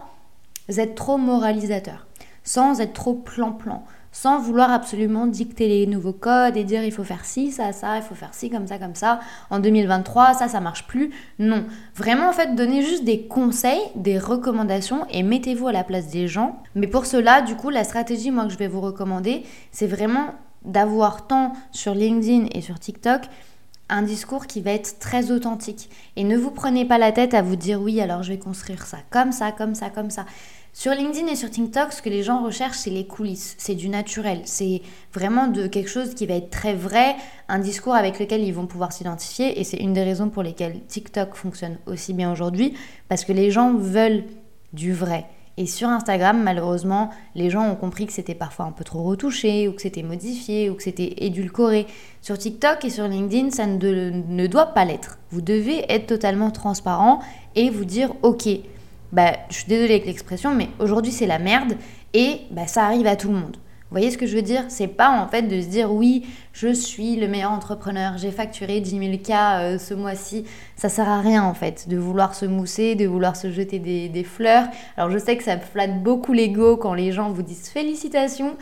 être 0.69 0.95
trop 0.95 1.19
moralisateur, 1.19 2.07
sans 2.45 2.81
être 2.81 2.93
trop 2.93 3.15
plan-plan, 3.15 3.83
sans 4.13 4.39
vouloir 4.39 4.71
absolument 4.71 5.27
dicter 5.27 5.67
les 5.67 5.89
nouveaux 5.89 6.13
codes 6.13 6.57
et 6.57 6.63
dire 6.63 6.85
il 6.85 6.93
faut 6.93 7.03
faire 7.03 7.25
ci, 7.25 7.51
ça, 7.51 7.73
ça, 7.73 7.97
il 7.97 8.03
faut 8.03 8.15
faire 8.15 8.33
ci, 8.33 8.49
comme 8.49 8.69
ça, 8.69 8.79
comme 8.79 8.95
ça. 8.95 9.19
En 9.51 9.59
2023, 9.59 10.35
ça, 10.35 10.47
ça 10.47 10.61
marche 10.61 10.87
plus. 10.87 11.11
Non. 11.41 11.65
Vraiment, 11.97 12.29
en 12.29 12.33
fait, 12.33 12.55
donnez 12.55 12.83
juste 12.83 13.03
des 13.03 13.27
conseils, 13.27 13.83
des 13.97 14.21
recommandations 14.21 15.05
et 15.11 15.25
mettez-vous 15.25 15.67
à 15.67 15.73
la 15.73 15.83
place 15.83 16.07
des 16.11 16.29
gens. 16.29 16.63
Mais 16.77 16.87
pour 16.87 17.07
cela, 17.07 17.43
du 17.43 17.57
coup, 17.57 17.71
la 17.71 17.83
stratégie, 17.83 18.31
moi, 18.31 18.45
que 18.45 18.53
je 18.53 18.59
vais 18.59 18.69
vous 18.69 18.81
recommander, 18.81 19.43
c'est 19.73 19.89
vraiment 19.89 20.33
d'avoir 20.65 21.27
tant 21.27 21.53
sur 21.73 21.95
LinkedIn 21.95 22.47
et 22.53 22.61
sur 22.61 22.79
TikTok 22.79 23.23
un 23.89 24.03
discours 24.03 24.47
qui 24.47 24.61
va 24.61 24.73
être 24.73 24.99
très 24.99 25.31
authentique. 25.31 25.91
Et 26.17 26.25
ne 26.25 26.37
vous 26.37 26.51
prenez 26.51 26.85
pas 26.85 26.99
la 26.99 27.13
tête 27.13 27.35
à 27.35 27.43
vous 27.43 27.57
dire 27.57 27.81
oui, 27.81 28.01
alors 28.01 28.23
je 28.23 28.33
vais 28.33 28.39
construire 28.39 28.87
ça 28.87 28.99
comme 29.11 29.33
ça, 29.33 29.53
comme 29.53 29.75
ça, 29.75 29.91
comme 29.91 30.11
ça. 30.11 30.27
Sur 30.73 30.93
LinkedIn 30.93 31.27
et 31.29 31.37
sur 31.37 31.49
TikTok, 31.49 31.93
ce 31.93 32.03
que 32.03 32.11
les 32.11 32.23
gens 32.23 32.45
recherchent, 32.45 32.77
c'est 32.77 32.91
les 32.91 33.07
coulisses, 33.07 33.55
c'est 33.57 33.75
du 33.75 33.89
naturel, 33.89 34.43
c'est 34.45 34.83
vraiment 35.15 35.47
de 35.47 35.69
quelque 35.69 35.89
chose 35.89 36.15
qui 36.15 36.27
va 36.27 36.35
être 36.35 36.51
très 36.51 36.75
vrai, 36.75 37.17
un 37.49 37.59
discours 37.59 37.95
avec 37.95 38.19
lequel 38.19 38.43
ils 38.43 38.53
vont 38.53 38.67
pouvoir 38.67 38.93
s'identifier. 38.93 39.59
Et 39.59 39.65
c'est 39.65 39.79
une 39.79 39.95
des 39.95 40.03
raisons 40.03 40.29
pour 40.29 40.43
lesquelles 40.43 40.85
TikTok 40.87 41.35
fonctionne 41.35 41.79
aussi 41.87 42.13
bien 42.13 42.31
aujourd'hui, 42.31 42.75
parce 43.09 43.25
que 43.25 43.33
les 43.33 43.51
gens 43.51 43.73
veulent 43.73 44.25
du 44.75 44.93
vrai. 44.93 45.25
Et 45.59 45.67
sur 45.67 45.89
Instagram, 45.89 46.43
malheureusement, 46.43 47.11
les 47.35 47.49
gens 47.49 47.67
ont 47.71 47.77
compris 47.77 48.07
que 48.07 48.13
c'était 48.13 48.35
parfois 48.35 48.67
un 48.67 48.73
peu 48.73 48.85
trop 48.85 49.03
retouché, 49.03 49.69
ou 49.69 49.73
que 49.73 49.81
c'était 49.81 50.03
modifié, 50.03 50.69
ou 50.69 50.75
que 50.75 50.83
c'était 50.83 51.15
édulcoré. 51.19 51.87
Sur 52.21 52.37
TikTok 52.37 52.85
et 52.85 52.91
sur 52.91 53.09
LinkedIn, 53.09 53.51
ça 53.51 53.67
ne, 53.67 54.47
doit 54.47 54.67
pas 54.67 54.85
l'être. 54.85 55.19
Vous 55.31 55.41
devez 55.41 55.91
être 55.91 56.07
totalement 56.07 56.51
transparent 56.51 57.21
et 57.55 57.71
vous 57.71 57.87
dire, 57.87 58.13
ok, 58.23 58.49
bah, 59.13 59.33
je 59.49 59.55
suis 59.57 59.69
désolée 59.69 59.95
avec 59.95 60.07
l'expression, 60.07 60.55
mais 60.55 60.69
aujourd'hui 60.79 61.13
c'est 61.13 61.27
la 61.27 61.39
merde 61.39 61.75
et 62.13 62.41
bah, 62.51 62.67
ça 62.67 62.85
arrive 62.85 63.07
à 63.07 63.17
tout 63.17 63.29
le 63.29 63.35
monde. 63.35 63.57
Vous 63.89 63.99
voyez 63.99 64.11
ce 64.11 64.19
que 64.19 64.27
je 64.27 64.35
veux 64.35 64.43
dire? 64.43 64.65
C'est 64.69 64.89
pas 64.89 65.11
en 65.11 65.29
fait 65.29 65.43
de 65.43 65.61
se 65.61 65.67
dire 65.67 65.93
oui, 65.93 66.27
je 66.53 66.73
suis 66.73 67.17
le 67.17 67.29
meilleur 67.29 67.53
entrepreneur, 67.53 68.19
j'ai 68.19 68.33
facturé 68.33 68.81
10 68.81 68.91
000 68.99 69.19
cas 69.25 69.79
ce 69.79 69.95
mois-ci. 69.95 70.45
Ça 70.77 70.89
sert 70.89 71.09
à 71.09 71.21
rien 71.21 71.45
en 71.45 71.55
fait 71.55 71.89
de 71.89 71.97
vouloir 71.97 72.35
se 72.35 72.47
mousser, 72.47 72.97
de 72.97 73.07
vouloir 73.07 73.37
se 73.37 73.51
jeter 73.51 73.79
des, 73.79 74.09
des 74.09 74.25
fleurs. 74.25 74.67
Alors 74.97 75.11
je 75.11 75.19
sais 75.19 75.37
que 75.37 75.45
ça 75.45 75.57
flatte 75.59 76.03
beaucoup 76.03 76.33
l'ego 76.33 76.77
quand 76.77 76.95
les 76.95 77.13
gens 77.13 77.31
vous 77.31 77.43
disent 77.43 77.69
félicitations, 77.69 78.57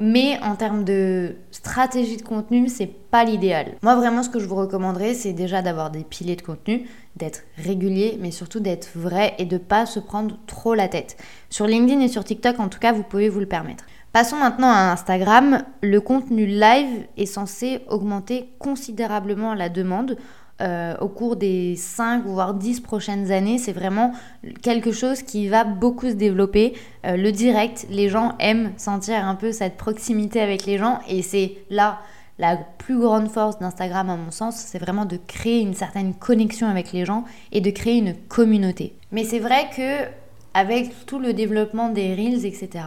mais 0.00 0.38
en 0.42 0.56
termes 0.56 0.82
de 0.82 1.36
stratégie 1.50 2.16
de 2.16 2.22
contenu, 2.22 2.68
c'est 2.68 2.86
pas 2.86 3.22
l'idéal. 3.22 3.74
Moi, 3.82 3.96
vraiment, 3.96 4.22
ce 4.22 4.30
que 4.30 4.38
je 4.38 4.46
vous 4.46 4.54
recommanderais, 4.54 5.12
c'est 5.12 5.34
déjà 5.34 5.60
d'avoir 5.60 5.90
des 5.90 6.04
piliers 6.04 6.36
de 6.36 6.42
contenu, 6.42 6.88
d'être 7.16 7.42
régulier, 7.58 8.16
mais 8.18 8.30
surtout 8.30 8.60
d'être 8.60 8.88
vrai 8.94 9.34
et 9.38 9.44
de 9.44 9.58
pas 9.58 9.84
se 9.84 10.00
prendre 10.00 10.38
trop 10.46 10.74
la 10.74 10.88
tête. 10.88 11.18
Sur 11.50 11.66
LinkedIn 11.66 12.00
et 12.00 12.08
sur 12.08 12.24
TikTok, 12.24 12.58
en 12.60 12.68
tout 12.68 12.78
cas, 12.78 12.92
vous 12.92 13.02
pouvez 13.02 13.28
vous 13.28 13.40
le 13.40 13.46
permettre. 13.46 13.84
Passons 14.12 14.36
maintenant 14.36 14.70
à 14.70 14.90
Instagram. 14.90 15.62
Le 15.82 16.00
contenu 16.00 16.44
live 16.44 17.06
est 17.16 17.26
censé 17.26 17.80
augmenter 17.88 18.50
considérablement 18.58 19.54
la 19.54 19.68
demande. 19.68 20.16
Euh, 20.60 20.94
au 21.00 21.08
cours 21.08 21.36
des 21.36 21.74
5 21.74 22.26
voire 22.26 22.52
10 22.52 22.80
prochaines 22.80 23.32
années. 23.32 23.56
C'est 23.56 23.72
vraiment 23.72 24.12
quelque 24.60 24.92
chose 24.92 25.22
qui 25.22 25.48
va 25.48 25.64
beaucoup 25.64 26.08
se 26.10 26.14
développer. 26.14 26.74
Euh, 27.06 27.16
le 27.16 27.32
direct, 27.32 27.86
les 27.88 28.10
gens 28.10 28.34
aiment 28.38 28.72
sentir 28.76 29.26
un 29.26 29.36
peu 29.36 29.52
cette 29.52 29.78
proximité 29.78 30.38
avec 30.38 30.66
les 30.66 30.76
gens 30.76 30.98
et 31.08 31.22
c'est 31.22 31.56
là 31.70 32.00
la 32.38 32.56
plus 32.56 32.98
grande 32.98 33.28
force 33.28 33.58
d'Instagram 33.58 34.10
à 34.10 34.16
mon 34.16 34.30
sens, 34.30 34.56
c'est 34.56 34.78
vraiment 34.78 35.06
de 35.06 35.18
créer 35.26 35.60
une 35.60 35.74
certaine 35.74 36.14
connexion 36.14 36.68
avec 36.68 36.92
les 36.92 37.06
gens 37.06 37.24
et 37.52 37.60
de 37.62 37.70
créer 37.70 37.96
une 37.96 38.14
communauté. 38.28 38.94
Mais 39.12 39.24
c'est 39.24 39.38
vrai 39.38 39.68
que 39.74 40.04
avec 40.52 41.06
tout 41.06 41.20
le 41.20 41.32
développement 41.32 41.88
des 41.90 42.14
reels, 42.14 42.44
etc., 42.44 42.84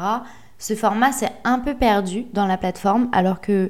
ce 0.64 0.76
format 0.76 1.12
s'est 1.12 1.34
un 1.44 1.60
peu 1.60 1.74
perdu 1.76 2.26
dans 2.32 2.48
la 2.48 2.56
plateforme 2.56 3.10
alors 3.12 3.42
que 3.42 3.70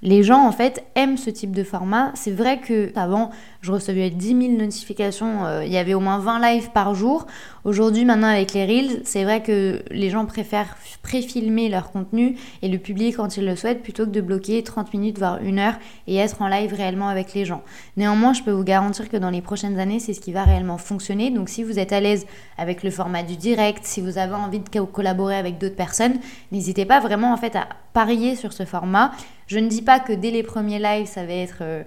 les 0.00 0.22
gens 0.22 0.46
en 0.46 0.52
fait 0.52 0.84
aiment 0.94 1.16
ce 1.16 1.28
type 1.28 1.50
de 1.50 1.64
format. 1.64 2.12
C'est 2.14 2.30
vrai 2.30 2.60
que 2.60 2.92
avant 2.94 3.30
je 3.62 3.72
recevais 3.72 4.10
10 4.10 4.28
000 4.28 4.40
notifications, 4.58 5.44
euh, 5.44 5.64
il 5.64 5.72
y 5.72 5.76
avait 5.76 5.94
au 5.94 6.00
moins 6.00 6.18
20 6.18 6.40
lives 6.40 6.70
par 6.70 6.94
jour. 6.94 7.26
Aujourd'hui 7.64 8.06
maintenant 8.06 8.28
avec 8.28 8.54
les 8.54 8.64
Reels, 8.64 9.02
c'est 9.04 9.22
vrai 9.22 9.42
que 9.42 9.82
les 9.90 10.08
gens 10.08 10.24
préfèrent 10.24 10.76
préfilmer 11.02 11.68
leur 11.68 11.92
contenu 11.92 12.36
et 12.62 12.68
le 12.68 12.78
publier 12.78 13.12
quand 13.12 13.36
ils 13.36 13.44
le 13.44 13.56
souhaitent 13.56 13.82
plutôt 13.82 14.06
que 14.06 14.10
de 14.10 14.20
bloquer 14.22 14.62
30 14.62 14.94
minutes 14.94 15.18
voire 15.18 15.38
une 15.42 15.58
heure 15.58 15.74
et 16.06 16.16
être 16.16 16.40
en 16.40 16.48
live 16.48 16.72
réellement 16.72 17.08
avec 17.08 17.34
les 17.34 17.44
gens. 17.44 17.62
Néanmoins, 17.98 18.32
je 18.32 18.42
peux 18.42 18.50
vous 18.50 18.64
garantir 18.64 19.10
que 19.10 19.18
dans 19.18 19.30
les 19.30 19.42
prochaines 19.42 19.78
années, 19.78 20.00
c'est 20.00 20.14
ce 20.14 20.20
qui 20.20 20.32
va 20.32 20.44
réellement 20.44 20.78
fonctionner. 20.78 21.30
Donc 21.30 21.50
si 21.50 21.62
vous 21.62 21.78
êtes 21.78 21.92
à 21.92 22.00
l'aise 22.00 22.26
avec 22.56 22.82
le 22.82 22.90
format 22.90 23.22
du 23.22 23.36
direct, 23.36 23.84
si 23.84 24.00
vous 24.00 24.16
avez 24.16 24.34
envie 24.34 24.60
de 24.60 24.80
collaborer 24.80 25.36
avec 25.36 25.58
d'autres 25.58 25.76
personnes, 25.76 26.18
n'hésitez 26.50 26.86
pas 26.86 27.00
vraiment 27.00 27.32
en 27.32 27.36
fait 27.36 27.56
à 27.56 27.68
parier 27.92 28.36
sur 28.36 28.54
ce 28.54 28.64
format. 28.64 29.12
Je 29.48 29.58
ne 29.58 29.68
dis 29.68 29.82
pas 29.82 30.00
que 30.00 30.12
dès 30.14 30.30
les 30.30 30.42
premiers 30.42 30.78
lives, 30.78 31.06
ça 31.06 31.26
va 31.26 31.32
être 31.32 31.58
euh, 31.60 31.82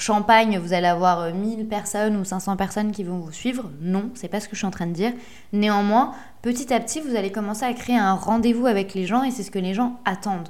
champagne, 0.00 0.58
vous 0.58 0.72
allez 0.72 0.86
avoir 0.86 1.32
1000 1.32 1.60
euh, 1.60 1.64
personnes 1.64 2.16
ou 2.16 2.24
500 2.24 2.56
personnes 2.56 2.92
qui 2.92 3.04
vont 3.04 3.18
vous 3.18 3.32
suivre. 3.32 3.70
Non, 3.80 4.10
c'est 4.14 4.28
pas 4.28 4.40
ce 4.40 4.48
que 4.48 4.54
je 4.54 4.58
suis 4.58 4.66
en 4.66 4.70
train 4.70 4.86
de 4.86 4.92
dire. 4.92 5.12
Néanmoins, 5.52 6.12
petit 6.42 6.72
à 6.72 6.80
petit, 6.80 7.00
vous 7.00 7.16
allez 7.16 7.30
commencer 7.30 7.64
à 7.64 7.72
créer 7.72 7.98
un 7.98 8.14
rendez-vous 8.14 8.66
avec 8.66 8.94
les 8.94 9.06
gens 9.06 9.22
et 9.22 9.30
c'est 9.30 9.42
ce 9.42 9.50
que 9.50 9.58
les 9.58 9.74
gens 9.74 10.00
attendent. 10.04 10.48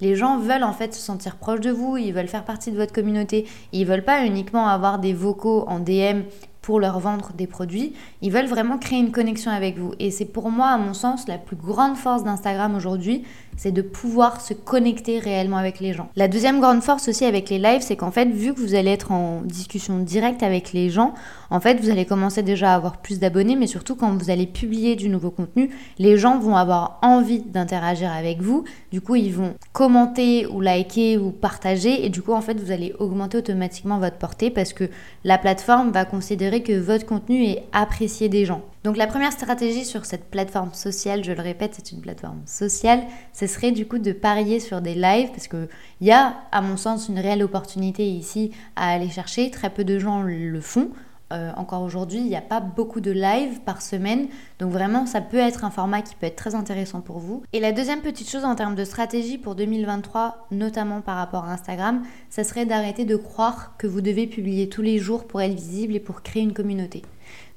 Les 0.00 0.16
gens 0.16 0.38
veulent 0.38 0.64
en 0.64 0.72
fait 0.72 0.94
se 0.94 1.00
sentir 1.00 1.36
proches 1.36 1.60
de 1.60 1.70
vous, 1.70 1.96
ils 1.96 2.12
veulent 2.12 2.26
faire 2.26 2.44
partie 2.44 2.72
de 2.72 2.76
votre 2.76 2.92
communauté. 2.92 3.46
Ils 3.72 3.86
veulent 3.86 4.04
pas 4.04 4.26
uniquement 4.26 4.66
avoir 4.66 4.98
des 4.98 5.12
vocaux 5.12 5.64
en 5.68 5.78
DM 5.78 6.22
pour 6.62 6.80
leur 6.80 6.98
vendre 7.00 7.32
des 7.34 7.46
produits. 7.46 7.92
Ils 8.22 8.32
veulent 8.32 8.46
vraiment 8.46 8.78
créer 8.78 9.00
une 9.00 9.10
connexion 9.10 9.50
avec 9.50 9.76
vous. 9.76 9.92
Et 9.98 10.10
c'est 10.10 10.24
pour 10.24 10.50
moi, 10.50 10.68
à 10.68 10.78
mon 10.78 10.94
sens, 10.94 11.28
la 11.28 11.38
plus 11.38 11.56
grande 11.56 11.96
force 11.96 12.24
d'Instagram 12.24 12.74
aujourd'hui, 12.74 13.24
c'est 13.56 13.72
de 13.72 13.82
pouvoir 13.82 14.40
se 14.40 14.54
connecter 14.54 15.18
réellement 15.18 15.56
avec 15.56 15.80
les 15.80 15.92
gens. 15.92 16.08
La 16.16 16.28
deuxième 16.28 16.60
grande 16.60 16.82
force 16.82 17.08
aussi 17.08 17.24
avec 17.24 17.50
les 17.50 17.58
lives, 17.58 17.82
c'est 17.82 17.96
qu'en 17.96 18.10
fait, 18.10 18.26
vu 18.26 18.54
que 18.54 18.60
vous 18.60 18.74
allez 18.74 18.90
être 18.90 19.12
en 19.12 19.42
discussion 19.42 19.98
directe 19.98 20.42
avec 20.42 20.72
les 20.72 20.90
gens, 20.90 21.14
en 21.50 21.60
fait, 21.60 21.80
vous 21.80 21.90
allez 21.90 22.04
commencer 22.04 22.42
déjà 22.42 22.72
à 22.72 22.76
avoir 22.76 22.98
plus 22.98 23.18
d'abonnés, 23.18 23.56
mais 23.56 23.66
surtout 23.66 23.94
quand 23.94 24.16
vous 24.16 24.30
allez 24.30 24.46
publier 24.46 24.96
du 24.96 25.08
nouveau 25.08 25.30
contenu, 25.30 25.70
les 25.98 26.16
gens 26.16 26.38
vont 26.38 26.56
avoir 26.56 26.98
envie 27.02 27.40
d'interagir 27.40 28.10
avec 28.10 28.40
vous. 28.40 28.64
Du 28.90 29.00
coup, 29.00 29.16
ils 29.16 29.32
vont 29.32 29.54
commenter 29.72 30.46
ou 30.46 30.60
liker 30.60 31.18
ou 31.18 31.30
partager, 31.30 32.04
et 32.04 32.08
du 32.08 32.22
coup, 32.22 32.32
en 32.32 32.40
fait, 32.40 32.58
vous 32.58 32.70
allez 32.70 32.94
augmenter 32.98 33.38
automatiquement 33.38 33.98
votre 33.98 34.16
portée 34.16 34.50
parce 34.50 34.72
que 34.72 34.88
la 35.24 35.38
plateforme 35.38 35.90
va 35.90 36.04
considérer 36.04 36.62
que 36.62 36.78
votre 36.78 37.06
contenu 37.06 37.44
est 37.44 37.64
apprécié 37.72 38.28
des 38.28 38.44
gens. 38.44 38.62
Donc 38.84 38.96
la 38.96 39.06
première 39.06 39.32
stratégie 39.32 39.84
sur 39.84 40.04
cette 40.04 40.28
plateforme 40.28 40.74
sociale, 40.74 41.22
je 41.22 41.30
le 41.30 41.40
répète, 41.40 41.74
c'est 41.76 41.92
une 41.92 42.00
plateforme 42.00 42.42
sociale, 42.46 43.04
ce 43.32 43.46
serait 43.46 43.70
du 43.70 43.86
coup 43.86 43.98
de 43.98 44.12
parier 44.12 44.58
sur 44.58 44.80
des 44.80 44.94
lives 44.94 45.30
parce 45.30 45.46
qu'il 45.46 45.68
y 46.00 46.10
a 46.10 46.34
à 46.50 46.60
mon 46.62 46.76
sens 46.76 47.08
une 47.08 47.20
réelle 47.20 47.44
opportunité 47.44 48.08
ici 48.08 48.50
à 48.74 48.90
aller 48.90 49.08
chercher, 49.08 49.52
très 49.52 49.70
peu 49.70 49.84
de 49.84 50.00
gens 50.00 50.22
le 50.22 50.60
font. 50.60 50.90
Euh, 51.32 51.50
encore 51.56 51.82
aujourd'hui, 51.82 52.18
il 52.18 52.26
n'y 52.26 52.36
a 52.36 52.42
pas 52.42 52.60
beaucoup 52.60 53.00
de 53.00 53.10
lives 53.10 53.60
par 53.60 53.80
semaine. 53.80 54.26
Donc 54.58 54.70
vraiment, 54.70 55.06
ça 55.06 55.20
peut 55.22 55.38
être 55.38 55.64
un 55.64 55.70
format 55.70 56.02
qui 56.02 56.14
peut 56.14 56.26
être 56.26 56.36
très 56.36 56.54
intéressant 56.54 57.00
pour 57.00 57.20
vous. 57.20 57.42
Et 57.54 57.60
la 57.60 57.72
deuxième 57.72 58.00
petite 58.00 58.28
chose 58.28 58.44
en 58.44 58.54
termes 58.54 58.74
de 58.74 58.84
stratégie 58.84 59.38
pour 59.38 59.54
2023, 59.54 60.48
notamment 60.50 61.00
par 61.00 61.16
rapport 61.16 61.44
à 61.44 61.52
Instagram, 61.52 62.02
ça 62.28 62.44
serait 62.44 62.66
d'arrêter 62.66 63.06
de 63.06 63.16
croire 63.16 63.74
que 63.78 63.86
vous 63.86 64.02
devez 64.02 64.26
publier 64.26 64.68
tous 64.68 64.82
les 64.82 64.98
jours 64.98 65.26
pour 65.26 65.40
être 65.40 65.54
visible 65.54 65.96
et 65.96 66.00
pour 66.00 66.22
créer 66.22 66.42
une 66.42 66.52
communauté. 66.52 67.02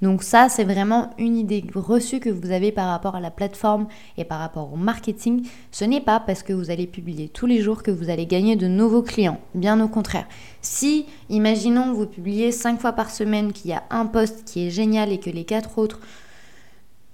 Donc 0.05 0.21
ça, 0.21 0.49
c'est 0.49 0.65
vraiment 0.65 1.09
une 1.17 1.35
idée 1.35 1.65
reçue 1.73 2.19
que 2.19 2.29
vous 2.29 2.51
avez 2.51 2.71
par 2.71 2.89
rapport 2.89 3.15
à 3.15 3.19
la 3.19 3.31
plateforme 3.31 3.87
et 4.19 4.23
par 4.23 4.37
rapport 4.37 4.71
au 4.71 4.75
marketing. 4.75 5.47
Ce 5.71 5.83
n'est 5.83 5.99
pas 5.99 6.19
parce 6.19 6.43
que 6.43 6.53
vous 6.53 6.69
allez 6.69 6.85
publier 6.85 7.27
tous 7.27 7.47
les 7.47 7.59
jours 7.59 7.81
que 7.81 7.89
vous 7.89 8.11
allez 8.11 8.27
gagner 8.27 8.55
de 8.55 8.67
nouveaux 8.67 9.01
clients. 9.01 9.41
Bien 9.55 9.81
au 9.81 9.87
contraire. 9.87 10.27
Si, 10.61 11.07
imaginons, 11.31 11.91
vous 11.91 12.05
publiez 12.05 12.51
5 12.51 12.79
fois 12.79 12.91
par 12.91 13.09
semaine, 13.09 13.51
qu'il 13.51 13.71
y 13.71 13.73
a 13.73 13.81
un 13.89 14.05
post 14.05 14.43
qui 14.45 14.67
est 14.67 14.69
génial 14.69 15.11
et 15.11 15.19
que 15.19 15.31
les 15.31 15.43
quatre 15.43 15.79
autres, 15.79 15.99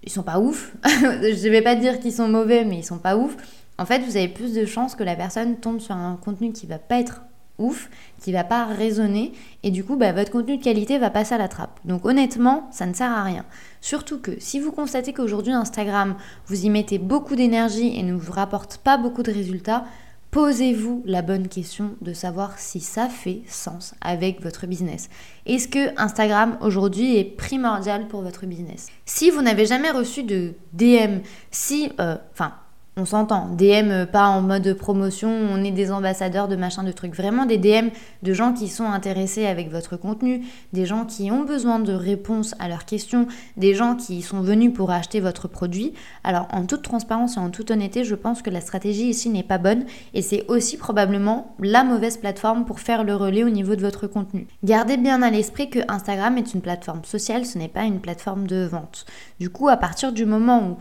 ils 0.04 0.12
sont 0.12 0.24
pas 0.24 0.42
ouf. 0.42 0.76
Je 0.84 1.46
ne 1.46 1.50
vais 1.50 1.62
pas 1.62 1.76
dire 1.76 1.98
qu'ils 1.98 2.12
sont 2.12 2.28
mauvais, 2.28 2.66
mais 2.66 2.80
ils 2.80 2.86
sont 2.86 3.00
pas 3.00 3.16
ouf. 3.16 3.38
En 3.78 3.86
fait, 3.86 4.00
vous 4.00 4.18
avez 4.18 4.28
plus 4.28 4.54
de 4.54 4.66
chances 4.66 4.96
que 4.96 5.04
la 5.06 5.16
personne 5.16 5.56
tombe 5.56 5.80
sur 5.80 5.96
un 5.96 6.20
contenu 6.22 6.52
qui 6.52 6.68
va 6.68 6.78
pas 6.78 7.00
être 7.00 7.22
ouf, 7.62 7.90
qui 8.20 8.32
va 8.32 8.44
pas 8.44 8.66
résonner, 8.66 9.32
et 9.64 9.72
du 9.72 9.84
coup, 9.84 9.96
bah, 9.96 10.12
votre 10.12 10.32
contenu 10.32 10.58
de 10.58 10.64
qualité 10.64 10.98
va 10.98 11.10
passer 11.10 11.36
à 11.36 11.38
la 11.38 11.48
trappe. 11.48 11.80
Donc 11.86 12.06
honnêtement, 12.06 12.70
ça 12.72 12.86
ne 12.86 12.94
sert 12.94 13.12
à 13.12 13.24
rien. 13.24 13.46
Surtout 13.82 14.20
que 14.20 14.32
si 14.40 14.60
vous 14.60 14.72
constatez 14.72 15.14
qu'aujourd'hui 15.14 15.54
Instagram, 15.54 16.16
vous 16.48 16.66
y 16.66 16.70
mettez 16.70 16.98
beaucoup 16.98 17.36
d'énergie 17.36 17.98
et 17.98 18.04
ne 18.04 18.14
vous 18.14 18.32
rapporte 18.32 18.78
pas 18.78 18.98
beaucoup 18.98 19.24
de 19.24 19.32
résultats, 19.32 19.86
posez-vous 20.32 21.04
la 21.06 21.22
bonne 21.22 21.50
question 21.50 21.96
de 22.02 22.14
savoir 22.14 22.58
si 22.58 22.80
ça 22.80 23.10
fait 23.10 23.42
sens 23.48 23.94
avec 24.02 24.42
votre 24.42 24.66
business. 24.66 25.10
Est-ce 25.46 25.68
que 25.68 26.00
Instagram 26.02 26.58
aujourd'hui 26.62 27.18
est 27.18 27.26
primordial 27.26 28.08
pour 28.08 28.22
votre 28.22 28.46
business? 28.46 28.88
Si 29.06 29.30
vous 29.30 29.42
n'avez 29.42 29.66
jamais 29.66 29.92
reçu 29.92 30.24
de 30.24 30.54
DM, 30.74 31.20
si, 31.52 31.92
euh, 32.00 32.16
enfin, 32.32 32.54
on 32.98 33.06
s'entend. 33.06 33.48
DM 33.56 33.90
euh, 33.90 34.06
pas 34.06 34.28
en 34.28 34.42
mode 34.42 34.74
promotion, 34.74 35.30
on 35.30 35.64
est 35.64 35.72
des 35.72 35.92
ambassadeurs 35.92 36.50
de 36.50 36.58
machin 36.58 36.84
de 36.84 36.92
trucs. 36.92 37.16
Vraiment 37.16 37.46
des 37.46 37.58
DM 37.58 37.90
de 38.22 38.34
gens 38.34 38.54
qui 38.54 38.68
sont 38.68 38.86
intéressés 38.86 39.46
avec 39.46 39.72
votre 39.72 39.96
contenu, 39.96 40.42
des 40.74 40.86
gens 40.86 41.06
qui 41.06 41.32
ont 41.32 41.44
besoin 41.44 41.80
de 41.80 41.94
réponses 41.94 42.54
à 42.60 42.68
leurs 42.68 42.86
questions, 42.86 43.28
des 43.56 43.74
gens 43.74 43.96
qui 43.96 44.22
sont 44.22 44.42
venus 44.42 44.74
pour 44.74 44.92
acheter 44.92 45.22
votre 45.22 45.48
produit. 45.48 45.94
Alors 46.26 46.48
en 46.52 46.66
toute 46.66 46.82
transparence 46.82 47.38
et 47.38 47.40
en 47.40 47.50
toute 47.50 47.72
honnêteté, 47.72 48.04
je 48.04 48.16
pense 48.16 48.42
que 48.42 48.50
la 48.50 48.62
stratégie 48.62 49.08
ici 49.08 49.30
n'est 49.30 49.42
pas 49.42 49.58
bonne 49.58 49.86
et 50.14 50.22
c'est 50.22 50.46
aussi 50.50 50.78
probablement 50.78 51.56
la 51.60 51.86
mauvaise 51.86 52.18
plateforme 52.18 52.66
pour 52.66 52.82
faire 52.82 53.06
le 53.06 53.16
relais 53.16 53.46
au 53.46 53.50
niveau 53.50 53.76
de 53.76 53.82
votre 53.82 54.08
contenu. 54.08 54.48
Gardez 54.66 54.98
bien 54.98 55.22
à 55.22 55.30
l'esprit 55.30 55.70
que 55.70 55.80
Instagram 55.88 56.38
est 56.38 56.54
une 56.54 56.62
plateforme 56.62 57.06
sociale, 57.06 57.46
ce 57.46 57.58
n'est 57.58 57.70
pas 57.70 57.84
une 57.84 58.02
plateforme 58.02 58.48
de 58.48 58.66
vente. 58.66 59.06
Du 59.40 59.50
coup, 59.50 59.70
à 59.70 59.78
partir 59.78 60.12
du 60.12 60.26
moment 60.26 60.62
où 60.68 60.78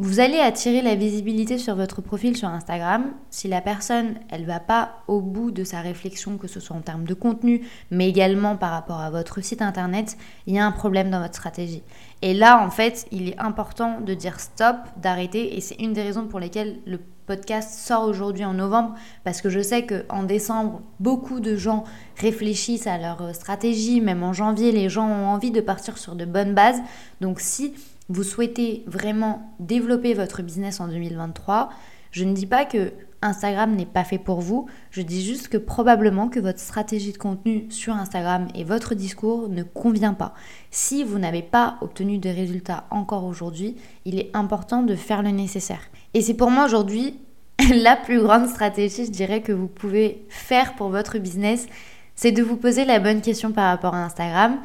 Vous 0.00 0.20
allez 0.20 0.38
attirer 0.38 0.80
la 0.80 0.94
visibilité 0.94 1.58
sur 1.58 1.74
votre 1.74 2.02
profil 2.02 2.36
sur 2.36 2.48
Instagram 2.48 3.06
si 3.30 3.48
la 3.48 3.60
personne, 3.60 4.14
elle 4.30 4.46
va 4.46 4.60
pas 4.60 5.02
au 5.08 5.20
bout 5.20 5.50
de 5.50 5.64
sa 5.64 5.80
réflexion, 5.80 6.38
que 6.38 6.46
ce 6.46 6.60
soit 6.60 6.76
en 6.76 6.82
termes 6.82 7.02
de 7.02 7.14
contenu, 7.14 7.66
mais 7.90 8.08
également 8.08 8.56
par 8.56 8.70
rapport 8.70 9.00
à 9.00 9.10
votre 9.10 9.42
site 9.42 9.60
internet, 9.60 10.16
il 10.46 10.54
y 10.54 10.60
a 10.60 10.64
un 10.64 10.70
problème 10.70 11.10
dans 11.10 11.20
votre 11.20 11.34
stratégie. 11.34 11.82
Et 12.22 12.32
là, 12.32 12.64
en 12.64 12.70
fait, 12.70 13.08
il 13.10 13.28
est 13.28 13.40
important 13.40 14.00
de 14.00 14.14
dire 14.14 14.38
stop, 14.38 14.76
d'arrêter, 15.02 15.56
et 15.56 15.60
c'est 15.60 15.74
une 15.80 15.94
des 15.94 16.02
raisons 16.02 16.28
pour 16.28 16.38
lesquelles 16.38 16.78
le 16.86 17.00
podcast 17.26 17.74
sort 17.74 18.04
aujourd'hui 18.04 18.44
en 18.44 18.54
novembre, 18.54 18.94
parce 19.24 19.42
que 19.42 19.50
je 19.50 19.58
sais 19.58 19.84
qu'en 19.84 20.22
décembre, 20.22 20.80
beaucoup 21.00 21.40
de 21.40 21.56
gens 21.56 21.82
réfléchissent 22.18 22.86
à 22.86 22.98
leur 22.98 23.34
stratégie, 23.34 24.00
même 24.00 24.22
en 24.22 24.32
janvier, 24.32 24.70
les 24.70 24.88
gens 24.88 25.08
ont 25.08 25.26
envie 25.26 25.50
de 25.50 25.60
partir 25.60 25.98
sur 25.98 26.14
de 26.14 26.24
bonnes 26.24 26.54
bases. 26.54 26.80
Donc 27.20 27.40
si 27.40 27.74
vous 28.08 28.22
souhaitez 28.22 28.84
vraiment 28.86 29.54
développer 29.60 30.14
votre 30.14 30.42
business 30.42 30.80
en 30.80 30.88
2023, 30.88 31.70
je 32.10 32.24
ne 32.24 32.32
dis 32.32 32.46
pas 32.46 32.64
que 32.64 32.92
Instagram 33.20 33.74
n'est 33.74 33.86
pas 33.86 34.04
fait 34.04 34.18
pour 34.18 34.40
vous, 34.40 34.66
je 34.90 35.02
dis 35.02 35.24
juste 35.24 35.48
que 35.48 35.56
probablement 35.56 36.28
que 36.28 36.38
votre 36.38 36.60
stratégie 36.60 37.12
de 37.12 37.18
contenu 37.18 37.66
sur 37.70 37.94
Instagram 37.94 38.46
et 38.54 38.64
votre 38.64 38.94
discours 38.94 39.48
ne 39.48 39.62
convient 39.62 40.14
pas. 40.14 40.34
Si 40.70 41.02
vous 41.02 41.18
n'avez 41.18 41.42
pas 41.42 41.78
obtenu 41.80 42.18
de 42.18 42.28
résultats 42.28 42.84
encore 42.90 43.24
aujourd'hui, 43.24 43.76
il 44.04 44.18
est 44.18 44.30
important 44.34 44.82
de 44.82 44.94
faire 44.94 45.22
le 45.22 45.30
nécessaire. 45.30 45.90
Et 46.14 46.22
c'est 46.22 46.34
pour 46.34 46.50
moi 46.50 46.64
aujourd'hui 46.64 47.18
la 47.74 47.96
plus 47.96 48.20
grande 48.20 48.48
stratégie, 48.48 49.06
je 49.06 49.10
dirais, 49.10 49.42
que 49.42 49.52
vous 49.52 49.66
pouvez 49.66 50.24
faire 50.28 50.76
pour 50.76 50.88
votre 50.90 51.18
business, 51.18 51.66
c'est 52.14 52.32
de 52.32 52.42
vous 52.42 52.56
poser 52.56 52.84
la 52.84 53.00
bonne 53.00 53.20
question 53.20 53.52
par 53.52 53.70
rapport 53.70 53.94
à 53.94 54.04
Instagram 54.04 54.58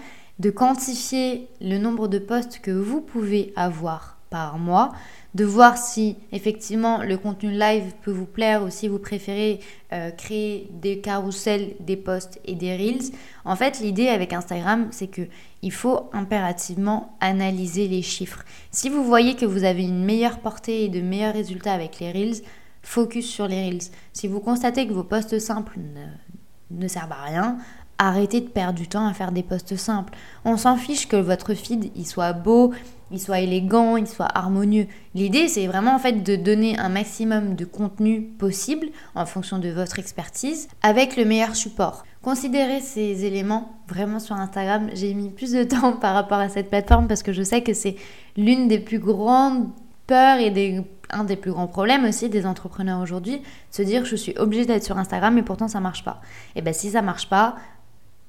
de 0.44 0.50
quantifier 0.50 1.48
le 1.62 1.78
nombre 1.78 2.10
de 2.10 2.20
postes 2.20 2.60
que 2.60 2.72
vous 2.72 3.00
pouvez 3.00 3.54
avoir 3.56 4.18
par 4.30 4.60
mois, 4.60 4.92
de 5.36 5.46
voir 5.46 5.78
si 5.78 6.18
effectivement 6.34 7.02
le 7.02 7.18
contenu 7.18 7.52
live 7.52 7.94
peut 8.02 8.12
vous 8.12 8.26
plaire 8.26 8.62
ou 8.64 8.70
si 8.70 8.90
vous 8.90 9.00
préférez 9.00 9.62
euh, 9.94 10.12
créer 10.12 10.70
des 10.74 11.00
carousels, 11.00 11.76
des 11.80 11.96
posts 11.96 12.42
et 12.44 12.56
des 12.56 12.76
reels. 12.76 13.14
En 13.46 13.56
fait, 13.56 13.80
l'idée 13.80 14.10
avec 14.10 14.34
Instagram, 14.34 14.90
c'est 14.92 15.08
que 15.08 15.22
il 15.62 15.72
faut 15.72 16.10
impérativement 16.12 17.16
analyser 17.22 17.88
les 17.88 18.02
chiffres. 18.02 18.44
Si 18.70 18.90
vous 18.90 19.06
voyez 19.06 19.38
que 19.38 19.46
vous 19.46 19.64
avez 19.64 19.84
une 19.84 20.04
meilleure 20.04 20.40
portée 20.40 20.84
et 20.84 20.90
de 20.90 21.00
meilleurs 21.00 21.36
résultats 21.36 21.74
avec 21.74 22.02
les 22.02 22.12
reels, 22.12 22.42
focus 22.82 23.30
sur 23.30 23.48
les 23.48 23.70
reels. 23.70 23.84
Si 24.12 24.28
vous 24.28 24.42
constatez 24.42 24.86
que 24.88 24.94
vos 24.94 25.06
posts 25.06 25.40
simples 25.40 25.80
ne, 25.80 26.82
ne 26.84 26.88
servent 26.90 27.14
à 27.14 27.24
rien, 27.24 27.60
arrêtez 27.98 28.42
de 28.42 28.50
perdre 28.50 28.80
du 28.80 28.88
temps 28.88 29.08
à 29.08 29.14
faire 29.14 29.32
des 29.32 29.44
posts 29.44 29.76
simples. 29.76 30.14
On 30.46 30.58
s'en 30.58 30.76
fiche 30.76 31.08
que 31.08 31.16
votre 31.16 31.54
feed 31.54 31.92
il 31.96 32.06
soit 32.06 32.34
beau, 32.34 32.74
il 33.12 33.20
soit 33.20 33.40
élégant, 33.40 33.98
il 33.98 34.08
soit 34.08 34.30
harmonieux. 34.34 34.88
L'idée 35.16 35.48
c'est 35.48 35.68
vraiment 35.68 35.96
en 35.96 36.00
fait 36.00 36.24
de 36.24 36.36
donner 36.36 36.78
un 36.78 36.90
maximum 36.90 37.56
de 37.56 37.66
contenu 37.66 38.22
possible 38.22 38.88
en 39.16 39.26
fonction 39.26 39.60
de 39.60 39.70
votre 39.70 40.00
expertise 40.00 40.68
avec 40.82 41.16
le 41.16 41.26
meilleur 41.26 41.56
support. 41.56 42.04
Considérez 42.22 42.80
ces 42.80 43.26
éléments 43.26 43.78
vraiment 43.88 44.20
sur 44.20 44.36
Instagram. 44.36 44.90
J'ai 44.94 45.14
mis 45.14 45.30
plus 45.30 45.52
de 45.52 45.64
temps 45.64 45.94
par 45.94 46.14
rapport 46.14 46.40
à 46.40 46.50
cette 46.50 46.70
plateforme 46.70 47.08
parce 47.08 47.22
que 47.22 47.34
je 47.34 47.44
sais 47.44 47.62
que 47.62 47.74
c'est 47.74 47.96
l'une 48.38 48.68
des 48.68 48.80
plus 48.80 49.00
grandes 49.00 49.68
peurs 50.08 50.40
et 50.40 50.50
des, 50.50 50.82
un 51.10 51.24
des 51.24 51.36
plus 51.36 51.52
grands 51.52 51.68
problèmes 51.68 52.06
aussi 52.06 52.30
des 52.30 52.46
entrepreneurs 52.46 53.02
aujourd'hui, 53.02 53.42
se 53.72 53.82
dire 53.82 54.06
je 54.06 54.16
suis 54.16 54.38
obligé 54.38 54.66
d'être 54.66 54.84
sur 54.84 54.98
Instagram 54.98 55.36
mais 55.36 55.44
pourtant 55.44 55.68
ça 55.68 55.80
marche 55.80 56.04
pas. 56.04 56.22
Et 56.56 56.62
bien 56.62 56.74
si 56.74 56.92
ça 56.92 57.02
marche 57.02 57.30
pas, 57.30 57.56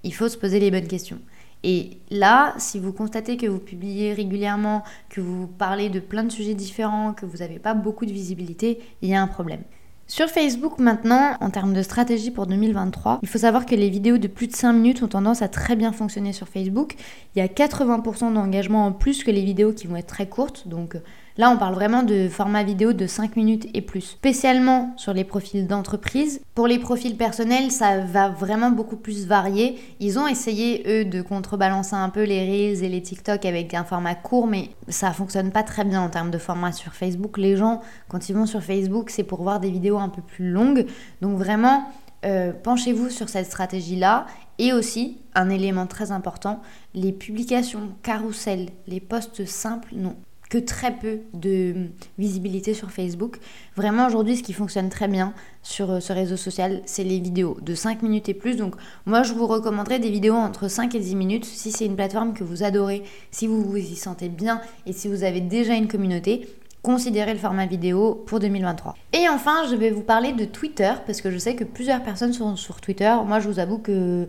il 0.04 0.14
faut 0.14 0.28
se 0.28 0.38
poser 0.38 0.60
les 0.60 0.70
bonnes 0.70 0.86
questions. 0.86 1.18
Et 1.64 1.98
là, 2.10 2.54
si 2.58 2.78
vous 2.78 2.92
constatez 2.92 3.38
que 3.38 3.46
vous 3.46 3.58
publiez 3.58 4.12
régulièrement, 4.12 4.84
que 5.08 5.22
vous 5.22 5.46
parlez 5.46 5.88
de 5.88 5.98
plein 5.98 6.22
de 6.22 6.30
sujets 6.30 6.54
différents, 6.54 7.14
que 7.14 7.24
vous 7.24 7.38
n'avez 7.38 7.58
pas 7.58 7.72
beaucoup 7.72 8.04
de 8.04 8.12
visibilité, 8.12 8.80
il 9.00 9.08
y 9.08 9.14
a 9.14 9.22
un 9.22 9.26
problème. 9.26 9.62
Sur 10.06 10.28
Facebook 10.28 10.78
maintenant, 10.78 11.34
en 11.40 11.48
termes 11.48 11.72
de 11.72 11.80
stratégie 11.80 12.30
pour 12.30 12.46
2023, 12.46 13.20
il 13.22 13.28
faut 13.28 13.38
savoir 13.38 13.64
que 13.64 13.74
les 13.74 13.88
vidéos 13.88 14.18
de 14.18 14.28
plus 14.28 14.46
de 14.46 14.54
5 14.54 14.74
minutes 14.74 15.02
ont 15.02 15.08
tendance 15.08 15.40
à 15.40 15.48
très 15.48 15.76
bien 15.76 15.92
fonctionner 15.92 16.34
sur 16.34 16.46
Facebook. 16.46 16.96
Il 17.34 17.38
y 17.38 17.42
a 17.42 17.46
80% 17.46 18.34
d'engagement 18.34 18.84
en 18.84 18.92
plus 18.92 19.24
que 19.24 19.30
les 19.30 19.42
vidéos 19.42 19.72
qui 19.72 19.86
vont 19.86 19.96
être 19.96 20.06
très 20.06 20.28
courtes, 20.28 20.68
donc 20.68 20.98
Là, 21.36 21.50
on 21.50 21.56
parle 21.56 21.74
vraiment 21.74 22.04
de 22.04 22.28
format 22.28 22.62
vidéo 22.62 22.92
de 22.92 23.08
5 23.08 23.34
minutes 23.34 23.66
et 23.74 23.80
plus. 23.80 24.02
Spécialement 24.02 24.94
sur 24.96 25.12
les 25.12 25.24
profils 25.24 25.66
d'entreprise. 25.66 26.40
Pour 26.54 26.68
les 26.68 26.78
profils 26.78 27.16
personnels, 27.16 27.72
ça 27.72 27.98
va 27.98 28.28
vraiment 28.28 28.70
beaucoup 28.70 28.96
plus 28.96 29.26
varier. 29.26 29.80
Ils 29.98 30.16
ont 30.20 30.28
essayé, 30.28 30.84
eux, 30.86 31.04
de 31.04 31.22
contrebalancer 31.22 31.96
un 31.96 32.08
peu 32.08 32.22
les 32.22 32.44
Reels 32.44 32.84
et 32.84 32.88
les 32.88 33.02
TikTok 33.02 33.44
avec 33.46 33.74
un 33.74 33.82
format 33.82 34.14
court, 34.14 34.46
mais 34.46 34.70
ça 34.86 35.12
fonctionne 35.12 35.50
pas 35.50 35.64
très 35.64 35.82
bien 35.84 36.02
en 36.02 36.08
termes 36.08 36.30
de 36.30 36.38
format 36.38 36.70
sur 36.70 36.94
Facebook. 36.94 37.36
Les 37.36 37.56
gens, 37.56 37.82
quand 38.06 38.28
ils 38.28 38.36
vont 38.36 38.46
sur 38.46 38.62
Facebook, 38.62 39.10
c'est 39.10 39.24
pour 39.24 39.42
voir 39.42 39.58
des 39.58 39.70
vidéos 39.70 39.98
un 39.98 40.10
peu 40.10 40.22
plus 40.22 40.48
longues. 40.48 40.86
Donc 41.20 41.36
vraiment, 41.36 41.88
euh, 42.24 42.52
penchez-vous 42.52 43.10
sur 43.10 43.28
cette 43.28 43.46
stratégie-là. 43.46 44.26
Et 44.58 44.72
aussi, 44.72 45.18
un 45.34 45.50
élément 45.50 45.88
très 45.88 46.12
important, 46.12 46.62
les 46.94 47.10
publications 47.10 47.88
carousel, 48.04 48.68
les 48.86 49.00
posts 49.00 49.46
simples 49.46 49.94
non 49.96 50.14
très 50.60 50.92
peu 50.92 51.20
de 51.32 51.74
visibilité 52.18 52.74
sur 52.74 52.90
Facebook. 52.90 53.38
Vraiment 53.76 54.06
aujourd'hui 54.06 54.36
ce 54.36 54.42
qui 54.42 54.52
fonctionne 54.52 54.88
très 54.88 55.08
bien 55.08 55.32
sur 55.62 55.90
euh, 55.90 56.00
ce 56.00 56.12
réseau 56.12 56.36
social, 56.36 56.82
c'est 56.84 57.04
les 57.04 57.18
vidéos 57.18 57.56
de 57.62 57.74
5 57.74 58.02
minutes 58.02 58.28
et 58.28 58.34
plus. 58.34 58.56
Donc 58.56 58.74
moi 59.06 59.22
je 59.22 59.32
vous 59.32 59.46
recommanderais 59.46 59.98
des 59.98 60.10
vidéos 60.10 60.34
entre 60.34 60.68
5 60.68 60.94
et 60.94 61.00
10 61.00 61.16
minutes 61.16 61.44
si 61.44 61.72
c'est 61.72 61.86
une 61.86 61.96
plateforme 61.96 62.34
que 62.34 62.44
vous 62.44 62.62
adorez, 62.62 63.02
si 63.30 63.46
vous 63.46 63.62
vous 63.62 63.76
y 63.76 63.96
sentez 63.96 64.28
bien 64.28 64.60
et 64.86 64.92
si 64.92 65.08
vous 65.08 65.24
avez 65.24 65.40
déjà 65.40 65.74
une 65.74 65.88
communauté. 65.88 66.48
Considérez 66.82 67.32
le 67.32 67.38
format 67.38 67.64
vidéo 67.64 68.22
pour 68.26 68.40
2023. 68.40 68.94
Et 69.14 69.26
enfin, 69.30 69.66
je 69.70 69.74
vais 69.74 69.90
vous 69.90 70.02
parler 70.02 70.32
de 70.32 70.44
Twitter 70.44 70.92
parce 71.06 71.22
que 71.22 71.30
je 71.30 71.38
sais 71.38 71.54
que 71.54 71.64
plusieurs 71.64 72.02
personnes 72.02 72.34
sont 72.34 72.56
sur 72.56 72.82
Twitter. 72.82 73.10
Moi, 73.26 73.40
je 73.40 73.48
vous 73.48 73.58
avoue 73.58 73.78
que 73.78 74.28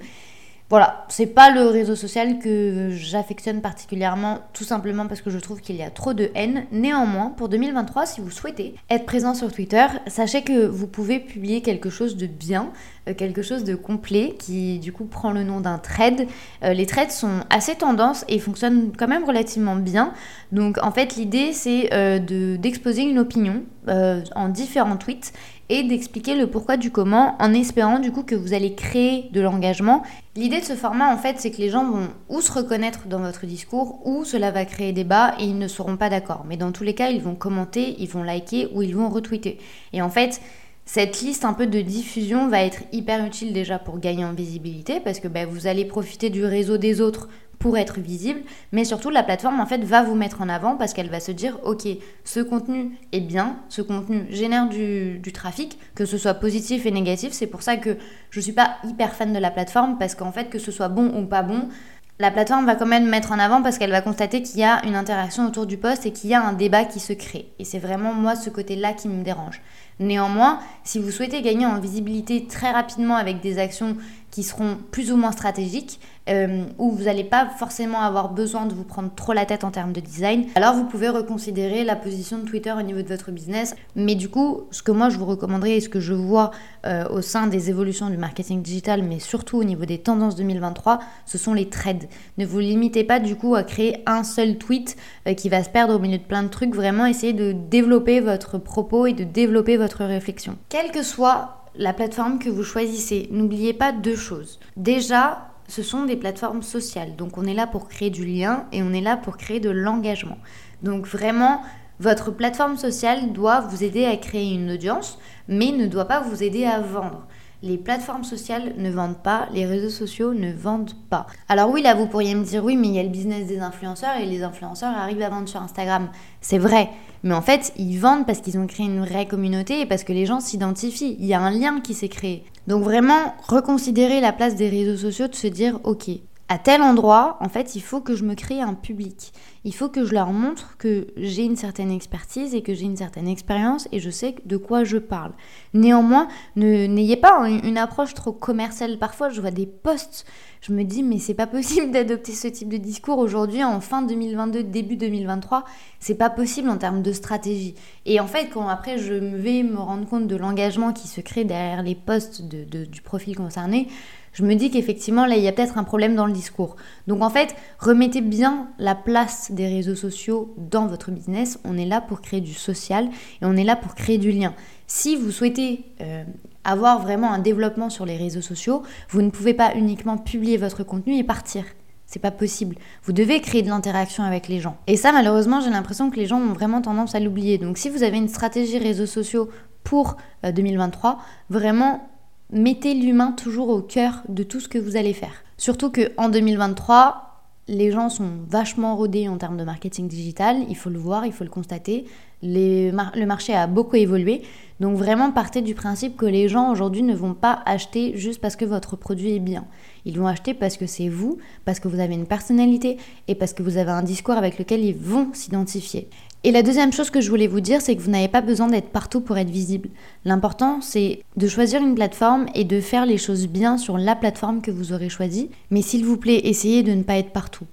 voilà, 0.67 1.05
c'est 1.09 1.27
pas 1.27 1.51
le 1.51 1.67
réseau 1.67 1.95
social 1.95 2.39
que 2.39 2.89
j'affectionne 2.89 3.61
particulièrement, 3.61 4.39
tout 4.51 4.63
simplement 4.63 5.05
parce 5.05 5.21
que 5.21 5.29
je 5.29 5.37
trouve 5.37 5.61
qu'il 5.61 5.75
y 5.75 5.83
a 5.83 5.91
trop 5.91 6.15
de 6.15 6.31
haine. 6.33 6.65
Néanmoins, 6.71 7.29
pour 7.37 7.49
2023, 7.49 8.07
si 8.07 8.19
vous 8.19 8.31
souhaitez 8.31 8.73
être 8.89 9.05
présent 9.05 9.35
sur 9.35 9.51
Twitter, 9.51 9.85
sachez 10.07 10.41
que 10.41 10.65
vous 10.65 10.87
pouvez 10.87 11.19
publier 11.19 11.61
quelque 11.61 11.91
chose 11.91 12.17
de 12.17 12.25
bien, 12.25 12.71
euh, 13.07 13.13
quelque 13.13 13.43
chose 13.43 13.63
de 13.63 13.75
complet 13.75 14.35
qui 14.39 14.79
du 14.79 14.91
coup 14.91 15.05
prend 15.05 15.31
le 15.31 15.43
nom 15.43 15.59
d'un 15.59 15.77
thread. 15.77 16.27
Euh, 16.63 16.73
les 16.73 16.87
threads 16.87 17.11
sont 17.11 17.41
assez 17.51 17.75
tendances 17.75 18.25
et 18.27 18.39
fonctionnent 18.39 18.91
quand 18.97 19.07
même 19.07 19.23
relativement 19.23 19.75
bien. 19.75 20.13
Donc 20.51 20.79
en 20.83 20.91
fait, 20.91 21.15
l'idée 21.15 21.53
c'est 21.53 21.93
euh, 21.93 22.57
d'exposer 22.57 23.03
une 23.03 23.19
opinion 23.19 23.63
en 23.87 24.49
différents 24.49 24.97
tweets 24.97 25.31
et 25.69 25.83
d'expliquer 25.83 26.35
le 26.35 26.47
pourquoi 26.47 26.77
du 26.77 26.91
comment 26.91 27.35
en 27.39 27.53
espérant 27.53 27.99
du 27.99 28.11
coup 28.11 28.23
que 28.23 28.35
vous 28.35 28.53
allez 28.53 28.75
créer 28.75 29.29
de 29.31 29.41
l'engagement. 29.41 30.03
L'idée 30.35 30.59
de 30.59 30.65
ce 30.65 30.75
format 30.75 31.13
en 31.13 31.17
fait 31.17 31.35
c'est 31.39 31.51
que 31.51 31.57
les 31.57 31.69
gens 31.69 31.89
vont 31.89 32.07
ou 32.29 32.41
se 32.41 32.51
reconnaître 32.51 33.07
dans 33.07 33.19
votre 33.19 33.45
discours 33.45 33.99
ou 34.05 34.25
cela 34.25 34.51
va 34.51 34.65
créer 34.65 34.93
débat 34.93 35.33
et 35.39 35.45
ils 35.45 35.57
ne 35.57 35.67
seront 35.67 35.97
pas 35.97 36.09
d'accord. 36.09 36.45
Mais 36.47 36.57
dans 36.57 36.71
tous 36.71 36.83
les 36.83 36.93
cas 36.93 37.09
ils 37.09 37.21
vont 37.21 37.35
commenter, 37.35 37.95
ils 37.99 38.09
vont 38.09 38.23
liker 38.23 38.69
ou 38.73 38.81
ils 38.81 38.95
vont 38.95 39.09
retweeter. 39.09 39.57
Et 39.93 40.01
en 40.01 40.09
fait 40.09 40.41
cette 40.87 41.21
liste 41.21 41.45
un 41.45 41.53
peu 41.53 41.65
de 41.65 41.81
diffusion 41.81 42.47
va 42.47 42.61
être 42.61 42.83
hyper 42.91 43.25
utile 43.25 43.53
déjà 43.53 43.79
pour 43.79 43.99
gagner 43.99 44.23
en 44.23 44.33
visibilité 44.33 44.99
parce 44.99 45.19
que 45.19 45.27
bah, 45.27 45.47
vous 45.47 45.65
allez 45.65 45.83
profiter 45.83 46.29
du 46.29 46.45
réseau 46.45 46.77
des 46.77 47.01
autres 47.01 47.27
pour 47.59 47.77
être 47.77 47.99
visible, 47.99 48.41
mais 48.71 48.85
surtout 48.85 49.09
la 49.09 49.23
plateforme 49.23 49.59
en 49.59 49.65
fait 49.65 49.83
va 49.83 50.03
vous 50.03 50.15
mettre 50.15 50.41
en 50.41 50.49
avant 50.49 50.75
parce 50.75 50.93
qu'elle 50.93 51.09
va 51.09 51.19
se 51.19 51.31
dire 51.31 51.59
ok 51.63 51.87
ce 52.23 52.39
contenu 52.39 52.97
est 53.11 53.21
bien, 53.21 53.57
ce 53.69 53.81
contenu 53.81 54.25
génère 54.29 54.67
du, 54.67 55.21
trafic, 55.33 55.79
que 55.95 56.05
ce 56.05 56.17
soit 56.17 56.35
positif 56.35 56.85
et 56.85 56.91
négatif, 56.91 57.33
c'est 57.33 57.47
pour 57.47 57.61
ça 57.61 57.77
que 57.77 57.97
je 58.29 58.39
suis 58.39 58.51
pas 58.53 58.75
hyper 58.83 59.13
fan 59.13 59.33
de 59.33 59.39
la 59.39 59.51
plateforme 59.51 59.97
parce 59.97 60.15
qu'en 60.15 60.31
fait 60.31 60.49
que 60.49 60.59
ce 60.59 60.71
soit 60.71 60.89
bon 60.89 61.11
ou 61.17 61.25
pas 61.25 61.43
bon, 61.43 61.69
la 62.17 62.31
plateforme 62.31 62.65
va 62.65 62.75
quand 62.75 62.85
même 62.85 63.09
mettre 63.09 63.33
en 63.33 63.39
avant 63.39 63.61
parce 63.61 63.77
qu'elle 63.77 63.91
va 63.91 64.01
constater 64.01 64.41
qu'il 64.41 64.61
y 64.61 64.63
a 64.63 64.85
une 64.85 64.95
interaction 64.95 65.45
autour 65.45 65.65
du 65.65 65.77
poste 65.77 66.05
et 66.05 66.13
qu'il 66.13 66.29
y 66.29 66.33
a 66.33 66.41
un 66.41 66.53
débat 66.53 66.85
qui 66.85 67.01
se 67.01 67.11
crée. 67.11 67.49
Et 67.59 67.65
c'est 67.65 67.79
vraiment 67.79 68.13
moi 68.13 68.37
ce 68.37 68.49
côté-là 68.49 68.93
qui 68.93 69.09
me 69.09 69.21
dérange. 69.21 69.61
Néanmoins, 69.99 70.59
si 70.85 70.99
vous 70.99 71.11
souhaitez 71.11 71.41
gagner 71.41 71.65
en 71.65 71.79
visibilité 71.79 72.47
très 72.47 72.71
rapidement 72.71 73.15
avec 73.15 73.41
des 73.41 73.59
actions 73.59 73.97
qui 74.35 74.43
seront 74.43 74.77
plus 74.91 75.13
ou 75.13 75.15
moins 75.15 75.31
stratégiques, 75.31 76.01
euh, 76.27 76.65
où 76.77 76.91
vous 76.91 77.05
n'allez 77.05 77.23
pas 77.23 77.47
forcément 77.57 78.01
avoir 78.01 78.33
besoin 78.33 78.65
de 78.65 78.73
vous 78.73 78.83
prendre 78.83 79.09
trop 79.15 79.31
la 79.31 79.45
tête 79.45 79.63
en 79.63 79.71
termes 79.71 79.93
de 79.93 80.01
design, 80.01 80.47
alors 80.55 80.73
vous 80.73 80.83
pouvez 80.83 81.07
reconsidérer 81.07 81.85
la 81.85 81.95
position 81.95 82.39
de 82.39 82.43
Twitter 82.43 82.73
au 82.77 82.81
niveau 82.81 83.01
de 83.01 83.07
votre 83.07 83.31
business. 83.31 83.77
Mais 83.95 84.13
du 84.13 84.27
coup, 84.27 84.63
ce 84.71 84.83
que 84.83 84.91
moi 84.91 85.07
je 85.07 85.17
vous 85.17 85.23
recommanderais 85.23 85.77
et 85.77 85.79
ce 85.79 85.87
que 85.87 86.01
je 86.01 86.11
vois 86.11 86.51
euh, 86.85 87.07
au 87.07 87.21
sein 87.21 87.47
des 87.47 87.69
évolutions 87.69 88.09
du 88.09 88.17
marketing 88.17 88.61
digital, 88.61 89.03
mais 89.03 89.19
surtout 89.19 89.57
au 89.57 89.63
niveau 89.63 89.85
des 89.85 89.99
tendances 89.99 90.35
2023, 90.35 90.99
ce 91.25 91.37
sont 91.37 91.53
les 91.53 91.69
trades. 91.69 92.03
Ne 92.37 92.45
vous 92.45 92.59
limitez 92.59 93.05
pas 93.05 93.21
du 93.21 93.37
coup 93.37 93.55
à 93.55 93.63
créer 93.63 94.03
un 94.05 94.25
seul 94.25 94.57
tweet 94.57 94.97
euh, 95.29 95.33
qui 95.33 95.47
va 95.47 95.63
se 95.63 95.69
perdre 95.69 95.95
au 95.95 95.99
milieu 95.99 96.17
de 96.17 96.23
plein 96.23 96.43
de 96.43 96.49
trucs. 96.49 96.75
Vraiment, 96.75 97.05
essayez 97.05 97.31
de 97.31 97.53
développer 97.53 98.19
votre 98.19 98.57
propos 98.57 99.05
et 99.05 99.13
de 99.13 99.23
développer 99.23 99.77
votre 99.77 100.03
réflexion. 100.03 100.57
Quelle 100.67 100.91
que 100.91 101.03
soit 101.03 101.64
la 101.77 101.93
plateforme 101.93 102.39
que 102.39 102.49
vous 102.49 102.63
choisissez, 102.63 103.27
n'oubliez 103.31 103.73
pas 103.73 103.91
deux 103.91 104.15
choses. 104.15 104.59
Déjà, 104.77 105.49
ce 105.67 105.83
sont 105.83 106.05
des 106.05 106.15
plateformes 106.15 106.61
sociales. 106.61 107.15
Donc 107.15 107.37
on 107.37 107.45
est 107.45 107.53
là 107.53 107.67
pour 107.67 107.87
créer 107.87 108.09
du 108.09 108.25
lien 108.25 108.65
et 108.71 108.83
on 108.83 108.93
est 108.93 109.01
là 109.01 109.17
pour 109.17 109.37
créer 109.37 109.59
de 109.59 109.69
l'engagement. 109.69 110.37
Donc 110.83 111.07
vraiment, 111.07 111.61
Votre 111.99 112.31
plateforme 112.31 112.77
sociale 112.77 113.31
doit 113.31 113.61
vous 113.61 113.83
aider 113.83 114.05
à 114.05 114.17
créer 114.17 114.53
une 114.53 114.71
audience, 114.71 115.17
mais 115.47 115.71
ne 115.71 115.85
doit 115.87 116.05
pas 116.05 116.19
vous 116.19 116.43
aider 116.43 116.65
à 116.65 116.81
vendre. 116.81 117.25
Les 117.63 117.77
plateformes 117.77 118.25
sociales 118.25 118.73
ne 118.77 118.91
vendent 118.91 119.23
pas, 119.23 119.47
les 119.53 119.65
réseaux 119.65 119.89
sociaux 119.89 120.33
ne 120.33 120.51
vendent 120.51 120.93
pas. 121.09 121.25
Alors 121.47 121.69
oui, 121.71 121.81
là, 121.81 121.95
vous 121.95 122.05
pourriez 122.05 122.35
me 122.35 122.43
dire, 122.43 122.63
oui, 122.65 122.75
mais 122.75 122.89
il 122.89 122.93
y 122.95 122.99
a 122.99 123.03
le 123.03 123.09
business 123.09 123.47
des 123.47 123.59
influenceurs 123.59 124.17
et 124.17 124.25
les 124.25 124.43
influenceurs 124.43 124.93
arrivent 124.95 125.21
à 125.21 125.29
vendre 125.29 125.47
sur 125.47 125.61
Instagram. 125.61 126.09
C'est 126.47 126.59
vrai, 126.59 126.89
mais 127.23 127.33
en 127.33 127.41
fait, 127.41 127.73
ils 127.75 127.97
vendent 127.97 128.27
parce 128.27 128.39
qu'ils 128.39 128.59
ont 128.59 128.67
créé 128.67 128.85
une 128.85 129.03
vraie 129.03 129.25
communauté 129.25 129.81
et 129.81 129.87
parce 129.87 130.03
que 130.03 130.13
les 130.13 130.27
gens 130.27 130.39
s'identifient. 130.39 131.17
Il 131.19 131.25
y 131.25 131.33
a 131.33 131.41
un 131.41 131.49
lien 131.49 131.81
qui 131.81 131.95
s'est 131.95 132.07
créé. 132.07 132.43
Donc 132.67 132.83
vraiment, 132.83 133.33
reconsidérer 133.47 134.21
la 134.21 134.31
place 134.31 134.53
des 134.53 134.69
réseaux 134.69 134.95
sociaux, 134.95 135.27
de 135.27 135.33
se 135.33 135.47
dire, 135.47 135.79
ok, 135.83 136.07
à 136.47 136.59
tel 136.59 136.83
endroit, 136.83 137.37
en 137.39 137.49
fait, 137.49 137.75
il 137.75 137.81
faut 137.81 138.01
que 138.01 138.15
je 138.15 138.23
me 138.23 138.35
crée 138.35 138.61
un 138.61 138.75
public. 138.75 139.33
Il 139.63 139.73
faut 139.73 139.89
que 139.89 140.05
je 140.05 140.13
leur 140.13 140.31
montre 140.31 140.77
que 140.77 141.07
j'ai 141.17 141.43
une 141.43 141.55
certaine 141.55 141.89
expertise 141.89 142.53
et 142.53 142.61
que 142.61 142.75
j'ai 142.75 142.85
une 142.85 142.97
certaine 142.97 143.27
expérience 143.27 143.87
et 143.91 143.99
je 143.99 144.11
sais 144.11 144.35
de 144.45 144.55
quoi 144.55 144.83
je 144.83 144.99
parle. 144.99 145.31
Néanmoins, 145.73 146.27
n'ayez 146.55 147.17
pas 147.17 147.49
une 147.49 147.79
approche 147.79 148.13
trop 148.13 148.31
commerciale. 148.31 148.99
Parfois, 148.99 149.29
je 149.29 149.41
vois 149.41 149.49
des 149.49 149.65
posts, 149.65 150.27
je 150.61 150.71
me 150.71 150.83
dis, 150.83 151.01
mais 151.01 151.17
c'est 151.17 151.33
pas 151.33 151.47
possible 151.47 151.89
d'adopter 151.91 152.33
ce 152.33 152.47
type 152.47 152.69
de 152.69 152.77
discours 152.77 153.17
aujourd'hui, 153.17 153.63
en 153.63 153.81
fin 153.81 154.03
2022, 154.03 154.61
début 154.61 154.97
2023. 154.97 155.65
C'est 155.99 156.13
pas 156.13 156.29
possible 156.29 156.69
en 156.69 156.77
termes 156.77 157.01
de 157.01 157.11
stratégie. 157.11 157.73
Et 158.05 158.19
en 158.19 158.27
fait, 158.27 158.49
quand 158.53 158.67
après 158.67 158.99
je 158.99 159.15
vais 159.15 159.63
me 159.63 159.79
rendre 159.79 160.07
compte 160.07 160.27
de 160.27 160.35
l'engagement 160.35 160.93
qui 160.93 161.07
se 161.07 161.21
crée 161.21 161.43
derrière 161.43 161.81
les 161.81 161.95
posts 161.95 162.43
du 162.43 163.01
profil 163.01 163.35
concerné, 163.35 163.87
je 164.35 164.43
me 164.43 164.53
dis 164.53 164.69
qu'effectivement, 164.69 165.25
là, 165.25 165.37
il 165.37 165.43
y 165.43 165.47
a 165.47 165.53
peut-être 165.53 165.77
un 165.77 165.85
problème 165.85 166.13
dans 166.13 166.25
le 166.25 166.33
discours. 166.33 166.75
Donc 167.07 167.21
en 167.21 167.29
fait, 167.29 167.55
remettez 167.79 168.19
bien 168.19 168.67
la 168.77 168.93
place 168.93 169.49
des 169.51 169.65
réseaux 169.65 169.95
sociaux 169.95 170.53
dans 170.57 170.87
votre 170.87 171.09
business. 171.09 171.57
On 171.63 171.77
est 171.77 171.85
là 171.85 172.01
pour 172.01 172.19
créer 172.19 172.41
du 172.41 172.53
social 172.53 173.05
et 173.41 173.45
on 173.45 173.55
est 173.55 173.63
là 173.63 173.77
pour 173.77 173.95
créer 173.95 174.17
du 174.17 174.33
lien. 174.33 174.53
Si 174.87 175.15
vous 175.15 175.31
souhaitez 175.31 175.85
euh, 176.01 176.25
avoir 176.65 177.01
vraiment 177.01 177.31
un 177.31 177.39
développement 177.39 177.89
sur 177.89 178.05
les 178.05 178.17
réseaux 178.17 178.41
sociaux, 178.41 178.83
vous 179.09 179.21
ne 179.21 179.29
pouvez 179.29 179.53
pas 179.53 179.73
uniquement 179.73 180.17
publier 180.17 180.57
votre 180.57 180.83
contenu 180.83 181.15
et 181.15 181.23
partir. 181.23 181.63
C'est 182.05 182.19
pas 182.19 182.31
possible. 182.31 182.75
Vous 183.03 183.13
devez 183.13 183.39
créer 183.39 183.61
de 183.61 183.69
l'interaction 183.69 184.25
avec 184.25 184.49
les 184.49 184.59
gens. 184.59 184.75
Et 184.87 184.97
ça, 184.97 185.13
malheureusement, 185.13 185.61
j'ai 185.61 185.69
l'impression 185.69 186.11
que 186.11 186.17
les 186.17 186.25
gens 186.25 186.41
ont 186.41 186.53
vraiment 186.53 186.81
tendance 186.81 187.15
à 187.15 187.21
l'oublier. 187.21 187.57
Donc, 187.57 187.77
si 187.77 187.89
vous 187.89 188.03
avez 188.03 188.17
une 188.17 188.27
stratégie 188.27 188.77
réseaux 188.79 189.05
sociaux 189.05 189.49
pour 189.85 190.17
2023, 190.43 191.11
euh, 191.11 191.15
vraiment 191.49 192.09
mettez 192.55 192.93
l'humain 192.93 193.33
toujours 193.33 193.69
au 193.69 193.81
cœur 193.81 194.23
de 194.29 194.41
tout 194.41 194.59
ce 194.59 194.67
que 194.67 194.79
vous 194.79 194.95
allez 194.95 195.13
faire. 195.13 195.43
Surtout 195.57 195.91
qu'en 195.91 196.29
2023, 196.29 197.25
les 197.67 197.91
gens 197.91 198.09
sont 198.09 198.29
vachement 198.47 198.95
rodés 198.95 199.27
en 199.27 199.37
termes 199.37 199.57
de 199.57 199.63
marketing 199.63 200.07
digital, 200.07 200.57
il 200.69 200.75
faut 200.75 200.89
le 200.89 200.99
voir, 200.99 201.25
il 201.25 201.33
faut 201.33 201.43
le 201.43 201.49
constater. 201.49 202.05
le 202.41 203.25
marché 203.25 203.53
a 203.53 203.67
beaucoup 203.67 203.95
évolué, 203.95 204.43
donc 204.79 204.97
vraiment 204.97 205.31
partez 205.31 205.61
du 205.61 205.73
principe 205.73 206.15
que 206.15 206.25
les 206.25 206.47
gens 206.47 206.71
aujourd'hui 206.71 207.01
ne 207.01 207.15
vont 207.15 207.33
pas 207.33 207.61
acheter 207.65 208.15
juste 208.17 208.39
parce 208.39 208.55
que 208.55 208.65
votre 208.65 208.95
produit 208.95 209.35
est 209.35 209.39
bien. 209.39 209.65
Ils 210.05 210.19
vont 210.19 210.27
acheter 210.27 210.53
parce 210.53 210.77
que 210.77 210.85
c'est 210.85 211.09
vous, 211.09 211.39
parce 211.65 211.79
que 211.79 211.87
vous 211.87 211.99
avez 211.99 212.13
une 212.13 212.27
personnalité 212.27 212.97
et 213.27 213.35
parce 213.35 213.53
que 213.53 213.63
vous 213.63 213.77
avez 213.77 213.91
un 213.91 214.03
discours 214.03 214.35
avec 214.35 214.59
lequel 214.59 214.83
ils 214.83 214.95
vont 214.95 215.29
s'identifier. 215.33 216.07
Et 216.45 216.51
la 216.51 216.61
deuxième 216.61 216.93
chose 216.93 217.09
que 217.09 217.21
je 217.21 217.31
voulais 217.31 217.47
vous 217.47 217.59
dire, 217.59 217.81
c'est 217.81 217.95
que 217.95 218.01
vous 218.03 218.11
n'avez 218.11 218.27
pas 218.27 218.41
besoin 218.41 218.67
d'être 218.67 218.89
partout 218.89 219.19
pour 219.19 219.35
être 219.39 219.49
visible. 219.49 219.89
L'important, 220.25 220.79
c'est 220.79 221.23
de 221.37 221.47
choisir 221.47 221.81
une 221.81 221.95
plateforme 221.95 222.45
et 222.53 222.65
de 222.65 222.81
faire 222.81 223.07
les 223.07 223.17
choses 223.17 223.47
bien 223.47 223.79
sur 223.79 223.97
la 223.97 224.15
plateforme 224.15 224.61
que 224.61 224.69
vous 224.69 224.93
aurez 224.93 225.09
choisie. 225.09 225.49
Mais 225.71 225.81
s'il 225.81 226.05
vous 226.05 226.17
plaît, 226.17 226.41
essayez 226.43 226.83
de 226.83 226.91
ne 226.91 227.01
pas 227.01 227.17
être 227.17 227.31
partout. 227.31 227.65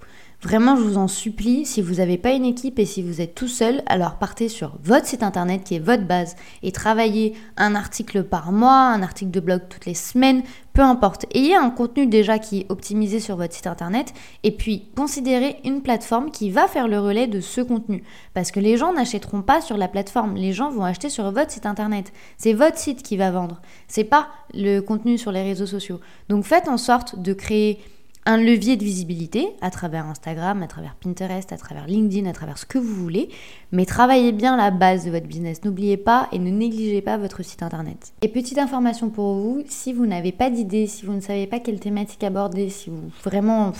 Vraiment, 0.42 0.74
je 0.74 0.82
vous 0.82 0.96
en 0.96 1.06
supplie, 1.06 1.64
si 1.64 1.80
vous 1.80 1.94
n'avez 1.94 2.18
pas 2.18 2.32
une 2.32 2.44
équipe 2.44 2.80
et 2.80 2.84
si 2.84 3.00
vous 3.00 3.20
êtes 3.20 3.36
tout 3.36 3.46
seul, 3.46 3.80
alors 3.86 4.16
partez 4.16 4.48
sur 4.48 4.72
votre 4.82 5.06
site 5.06 5.22
internet 5.22 5.62
qui 5.62 5.76
est 5.76 5.78
votre 5.78 6.02
base 6.02 6.34
et 6.64 6.72
travaillez 6.72 7.34
un 7.56 7.76
article 7.76 8.24
par 8.24 8.50
mois, 8.50 8.88
un 8.88 9.04
article 9.04 9.30
de 9.30 9.38
blog 9.38 9.60
toutes 9.68 9.86
les 9.86 9.94
semaines, 9.94 10.42
peu 10.72 10.82
importe. 10.82 11.26
Ayez 11.32 11.54
un 11.54 11.70
contenu 11.70 12.08
déjà 12.08 12.40
qui 12.40 12.62
est 12.62 12.66
optimisé 12.70 13.20
sur 13.20 13.36
votre 13.36 13.54
site 13.54 13.68
internet 13.68 14.12
et 14.42 14.50
puis 14.50 14.88
considérez 14.96 15.58
une 15.64 15.80
plateforme 15.80 16.32
qui 16.32 16.50
va 16.50 16.66
faire 16.66 16.88
le 16.88 16.98
relais 16.98 17.28
de 17.28 17.40
ce 17.40 17.60
contenu. 17.60 18.02
Parce 18.34 18.50
que 18.50 18.58
les 18.58 18.76
gens 18.76 18.92
n'achèteront 18.92 19.42
pas 19.42 19.60
sur 19.60 19.76
la 19.76 19.86
plateforme, 19.86 20.34
les 20.34 20.52
gens 20.52 20.72
vont 20.72 20.82
acheter 20.82 21.08
sur 21.08 21.30
votre 21.30 21.52
site 21.52 21.66
internet. 21.66 22.12
C'est 22.36 22.52
votre 22.52 22.78
site 22.78 23.04
qui 23.04 23.16
va 23.16 23.30
vendre, 23.30 23.62
c'est 23.86 24.02
pas 24.02 24.26
le 24.54 24.80
contenu 24.80 25.18
sur 25.18 25.30
les 25.30 25.44
réseaux 25.44 25.66
sociaux. 25.66 26.00
Donc 26.28 26.42
faites 26.42 26.66
en 26.66 26.78
sorte 26.78 27.22
de 27.22 27.32
créer 27.32 27.78
un 28.24 28.36
levier 28.36 28.76
de 28.76 28.84
visibilité 28.84 29.48
à 29.60 29.70
travers 29.70 30.06
Instagram, 30.06 30.62
à 30.62 30.68
travers 30.68 30.94
Pinterest, 30.94 31.52
à 31.52 31.56
travers 31.56 31.86
LinkedIn, 31.86 32.28
à 32.28 32.32
travers 32.32 32.58
ce 32.58 32.66
que 32.66 32.78
vous 32.78 32.94
voulez, 32.94 33.28
mais 33.72 33.84
travaillez 33.84 34.32
bien 34.32 34.56
la 34.56 34.70
base 34.70 35.04
de 35.04 35.10
votre 35.10 35.26
business. 35.26 35.64
N'oubliez 35.64 35.96
pas 35.96 36.28
et 36.30 36.38
ne 36.38 36.50
négligez 36.50 37.02
pas 37.02 37.16
votre 37.16 37.42
site 37.42 37.62
internet. 37.62 38.12
Et 38.22 38.28
petite 38.28 38.58
information 38.58 39.10
pour 39.10 39.34
vous, 39.34 39.62
si 39.66 39.92
vous 39.92 40.06
n'avez 40.06 40.32
pas 40.32 40.50
d'idée, 40.50 40.86
si 40.86 41.04
vous 41.04 41.12
ne 41.12 41.20
savez 41.20 41.46
pas 41.46 41.58
quelle 41.58 41.80
thématique 41.80 42.22
aborder, 42.22 42.70
si 42.70 42.90
vous 42.90 43.10
vraiment 43.24 43.72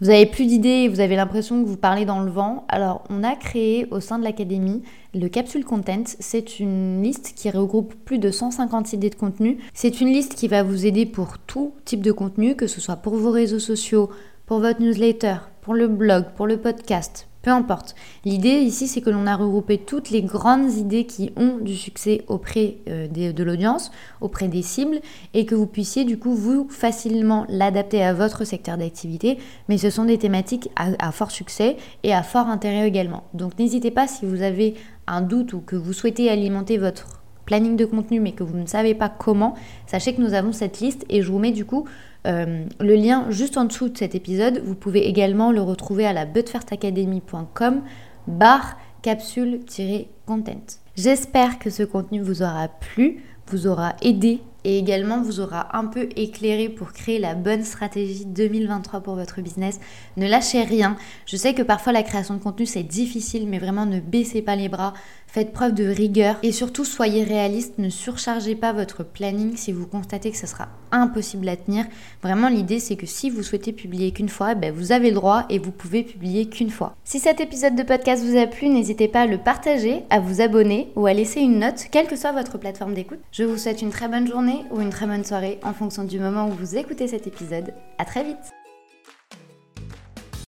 vous 0.00 0.10
avez 0.10 0.26
plus 0.26 0.46
d'idées 0.46 0.88
vous 0.88 1.00
avez 1.00 1.16
l'impression 1.16 1.62
que 1.62 1.68
vous 1.68 1.76
parlez 1.76 2.04
dans 2.04 2.20
le 2.20 2.30
vent, 2.30 2.64
alors 2.68 3.04
on 3.10 3.24
a 3.24 3.34
créé 3.34 3.86
au 3.90 4.00
sein 4.00 4.18
de 4.18 4.24
l'académie 4.24 4.82
le 5.14 5.28
Capsule 5.28 5.64
Content. 5.64 6.04
C'est 6.20 6.60
une 6.60 7.02
liste 7.02 7.32
qui 7.34 7.50
regroupe 7.50 7.94
plus 8.04 8.18
de 8.18 8.30
150 8.30 8.92
idées 8.92 9.10
de 9.10 9.14
contenu. 9.14 9.58
C'est 9.72 10.00
une 10.00 10.08
liste 10.08 10.34
qui 10.34 10.48
va 10.48 10.62
vous 10.62 10.86
aider 10.86 11.06
pour 11.06 11.38
tout 11.38 11.72
type 11.84 12.02
de 12.02 12.12
contenu, 12.12 12.54
que 12.54 12.66
ce 12.66 12.80
soit 12.80 12.96
pour 12.96 13.14
vos 13.14 13.30
réseaux 13.30 13.58
sociaux, 13.58 14.10
pour 14.44 14.60
votre 14.60 14.80
newsletter, 14.80 15.36
pour 15.62 15.74
le 15.74 15.88
blog, 15.88 16.26
pour 16.36 16.46
le 16.46 16.58
podcast, 16.58 17.28
peu 17.46 17.52
importe. 17.52 17.94
L'idée 18.24 18.58
ici, 18.58 18.88
c'est 18.88 19.00
que 19.00 19.08
l'on 19.08 19.28
a 19.28 19.36
regroupé 19.36 19.78
toutes 19.78 20.10
les 20.10 20.22
grandes 20.22 20.72
idées 20.72 21.06
qui 21.06 21.30
ont 21.36 21.58
du 21.58 21.76
succès 21.76 22.24
auprès 22.26 22.78
euh, 22.88 23.06
de 23.06 23.44
l'audience, 23.44 23.92
auprès 24.20 24.48
des 24.48 24.62
cibles, 24.62 24.98
et 25.32 25.46
que 25.46 25.54
vous 25.54 25.68
puissiez 25.68 26.02
du 26.02 26.18
coup 26.18 26.34
vous 26.34 26.66
facilement 26.68 27.46
l'adapter 27.48 28.02
à 28.02 28.14
votre 28.14 28.42
secteur 28.42 28.76
d'activité. 28.78 29.38
Mais 29.68 29.78
ce 29.78 29.90
sont 29.90 30.06
des 30.06 30.18
thématiques 30.18 30.70
à, 30.74 31.12
fort 31.12 31.30
succès 31.30 31.76
et 32.02 32.12
à 32.12 32.24
fort 32.24 32.48
intérêt 32.48 32.88
également. 32.88 33.22
Donc 33.32 33.56
n'hésitez 33.60 33.92
pas 33.92 34.08
si 34.08 34.26
vous 34.26 34.42
avez 34.42 34.74
un 35.06 35.20
doute 35.20 35.52
ou 35.52 35.60
que 35.60 35.76
vous 35.76 35.92
souhaitez 35.92 36.28
alimenter 36.28 36.78
votre 36.78 37.22
planning 37.44 37.76
de 37.76 37.84
contenu 37.84 38.18
mais 38.18 38.32
que 38.32 38.42
vous 38.42 38.58
ne 38.58 38.66
savez 38.66 38.96
pas 38.96 39.08
comment, 39.08 39.54
sachez 39.86 40.16
que 40.16 40.20
nous 40.20 40.34
avons 40.34 40.50
cette 40.50 40.80
liste 40.80 41.04
et 41.08 41.22
je 41.22 41.30
vous 41.30 41.38
mets 41.38 41.52
du 41.52 41.64
coup 41.64 41.86
euh, 42.26 42.64
le 42.80 42.94
lien 42.94 43.30
juste 43.30 43.56
en 43.56 43.64
dessous 43.64 43.88
de 43.88 43.96
cet 43.96 44.14
épisode. 44.14 44.62
Vous 44.64 44.74
pouvez 44.74 45.06
également 45.06 45.52
le 45.52 45.62
retrouver 45.62 46.06
à 46.06 46.12
la 46.12 46.26
butfertacademy.com 46.26 47.82
barre 48.26 48.76
capsule-content. 49.02 50.80
J'espère 50.96 51.58
que 51.58 51.70
ce 51.70 51.82
contenu 51.82 52.20
vous 52.20 52.42
aura 52.42 52.68
plu, 52.68 53.22
vous 53.48 53.66
aura 53.66 53.94
aidé 54.02 54.40
et 54.64 54.78
également 54.78 55.22
vous 55.22 55.38
aura 55.38 55.76
un 55.78 55.84
peu 55.84 56.08
éclairé 56.16 56.68
pour 56.68 56.92
créer 56.92 57.20
la 57.20 57.36
bonne 57.36 57.62
stratégie 57.62 58.24
2023 58.26 59.00
pour 59.00 59.14
votre 59.14 59.40
business. 59.40 59.78
Ne 60.16 60.26
lâchez 60.26 60.64
rien. 60.64 60.96
Je 61.24 61.36
sais 61.36 61.54
que 61.54 61.62
parfois 61.62 61.92
la 61.92 62.02
création 62.02 62.34
de 62.34 62.42
contenu 62.42 62.66
c'est 62.66 62.82
difficile, 62.82 63.46
mais 63.46 63.60
vraiment 63.60 63.86
ne 63.86 64.00
baissez 64.00 64.42
pas 64.42 64.56
les 64.56 64.68
bras. 64.68 64.94
Faites 65.36 65.52
preuve 65.52 65.74
de 65.74 65.84
rigueur 65.84 66.36
et 66.42 66.50
surtout 66.50 66.86
soyez 66.86 67.22
réaliste. 67.22 67.74
Ne 67.76 67.90
surchargez 67.90 68.54
pas 68.54 68.72
votre 68.72 69.04
planning 69.04 69.54
si 69.54 69.70
vous 69.70 69.86
constatez 69.86 70.30
que 70.30 70.38
ce 70.38 70.46
sera 70.46 70.68
impossible 70.92 71.46
à 71.50 71.56
tenir. 71.56 71.84
Vraiment, 72.22 72.48
l'idée 72.48 72.80
c'est 72.80 72.96
que 72.96 73.04
si 73.04 73.28
vous 73.28 73.42
souhaitez 73.42 73.74
publier 73.74 74.12
qu'une 74.12 74.30
fois, 74.30 74.54
ben, 74.54 74.72
vous 74.72 74.92
avez 74.92 75.10
le 75.10 75.16
droit 75.16 75.44
et 75.50 75.58
vous 75.58 75.72
pouvez 75.72 76.04
publier 76.04 76.48
qu'une 76.48 76.70
fois. 76.70 76.96
Si 77.04 77.18
cet 77.18 77.42
épisode 77.42 77.76
de 77.76 77.82
podcast 77.82 78.24
vous 78.24 78.38
a 78.38 78.46
plu, 78.46 78.70
n'hésitez 78.70 79.08
pas 79.08 79.20
à 79.20 79.26
le 79.26 79.36
partager, 79.36 80.04
à 80.08 80.20
vous 80.20 80.40
abonner 80.40 80.88
ou 80.96 81.04
à 81.04 81.12
laisser 81.12 81.42
une 81.42 81.58
note, 81.58 81.84
quelle 81.92 82.06
que 82.06 82.16
soit 82.16 82.32
votre 82.32 82.56
plateforme 82.56 82.94
d'écoute. 82.94 83.20
Je 83.30 83.44
vous 83.44 83.58
souhaite 83.58 83.82
une 83.82 83.90
très 83.90 84.08
bonne 84.08 84.26
journée 84.26 84.64
ou 84.70 84.80
une 84.80 84.88
très 84.88 85.06
bonne 85.06 85.22
soirée 85.26 85.58
en 85.62 85.74
fonction 85.74 86.04
du 86.04 86.18
moment 86.18 86.48
où 86.48 86.52
vous 86.52 86.78
écoutez 86.78 87.08
cet 87.08 87.26
épisode. 87.26 87.74
À 87.98 88.06
très 88.06 88.24
vite 88.24 88.55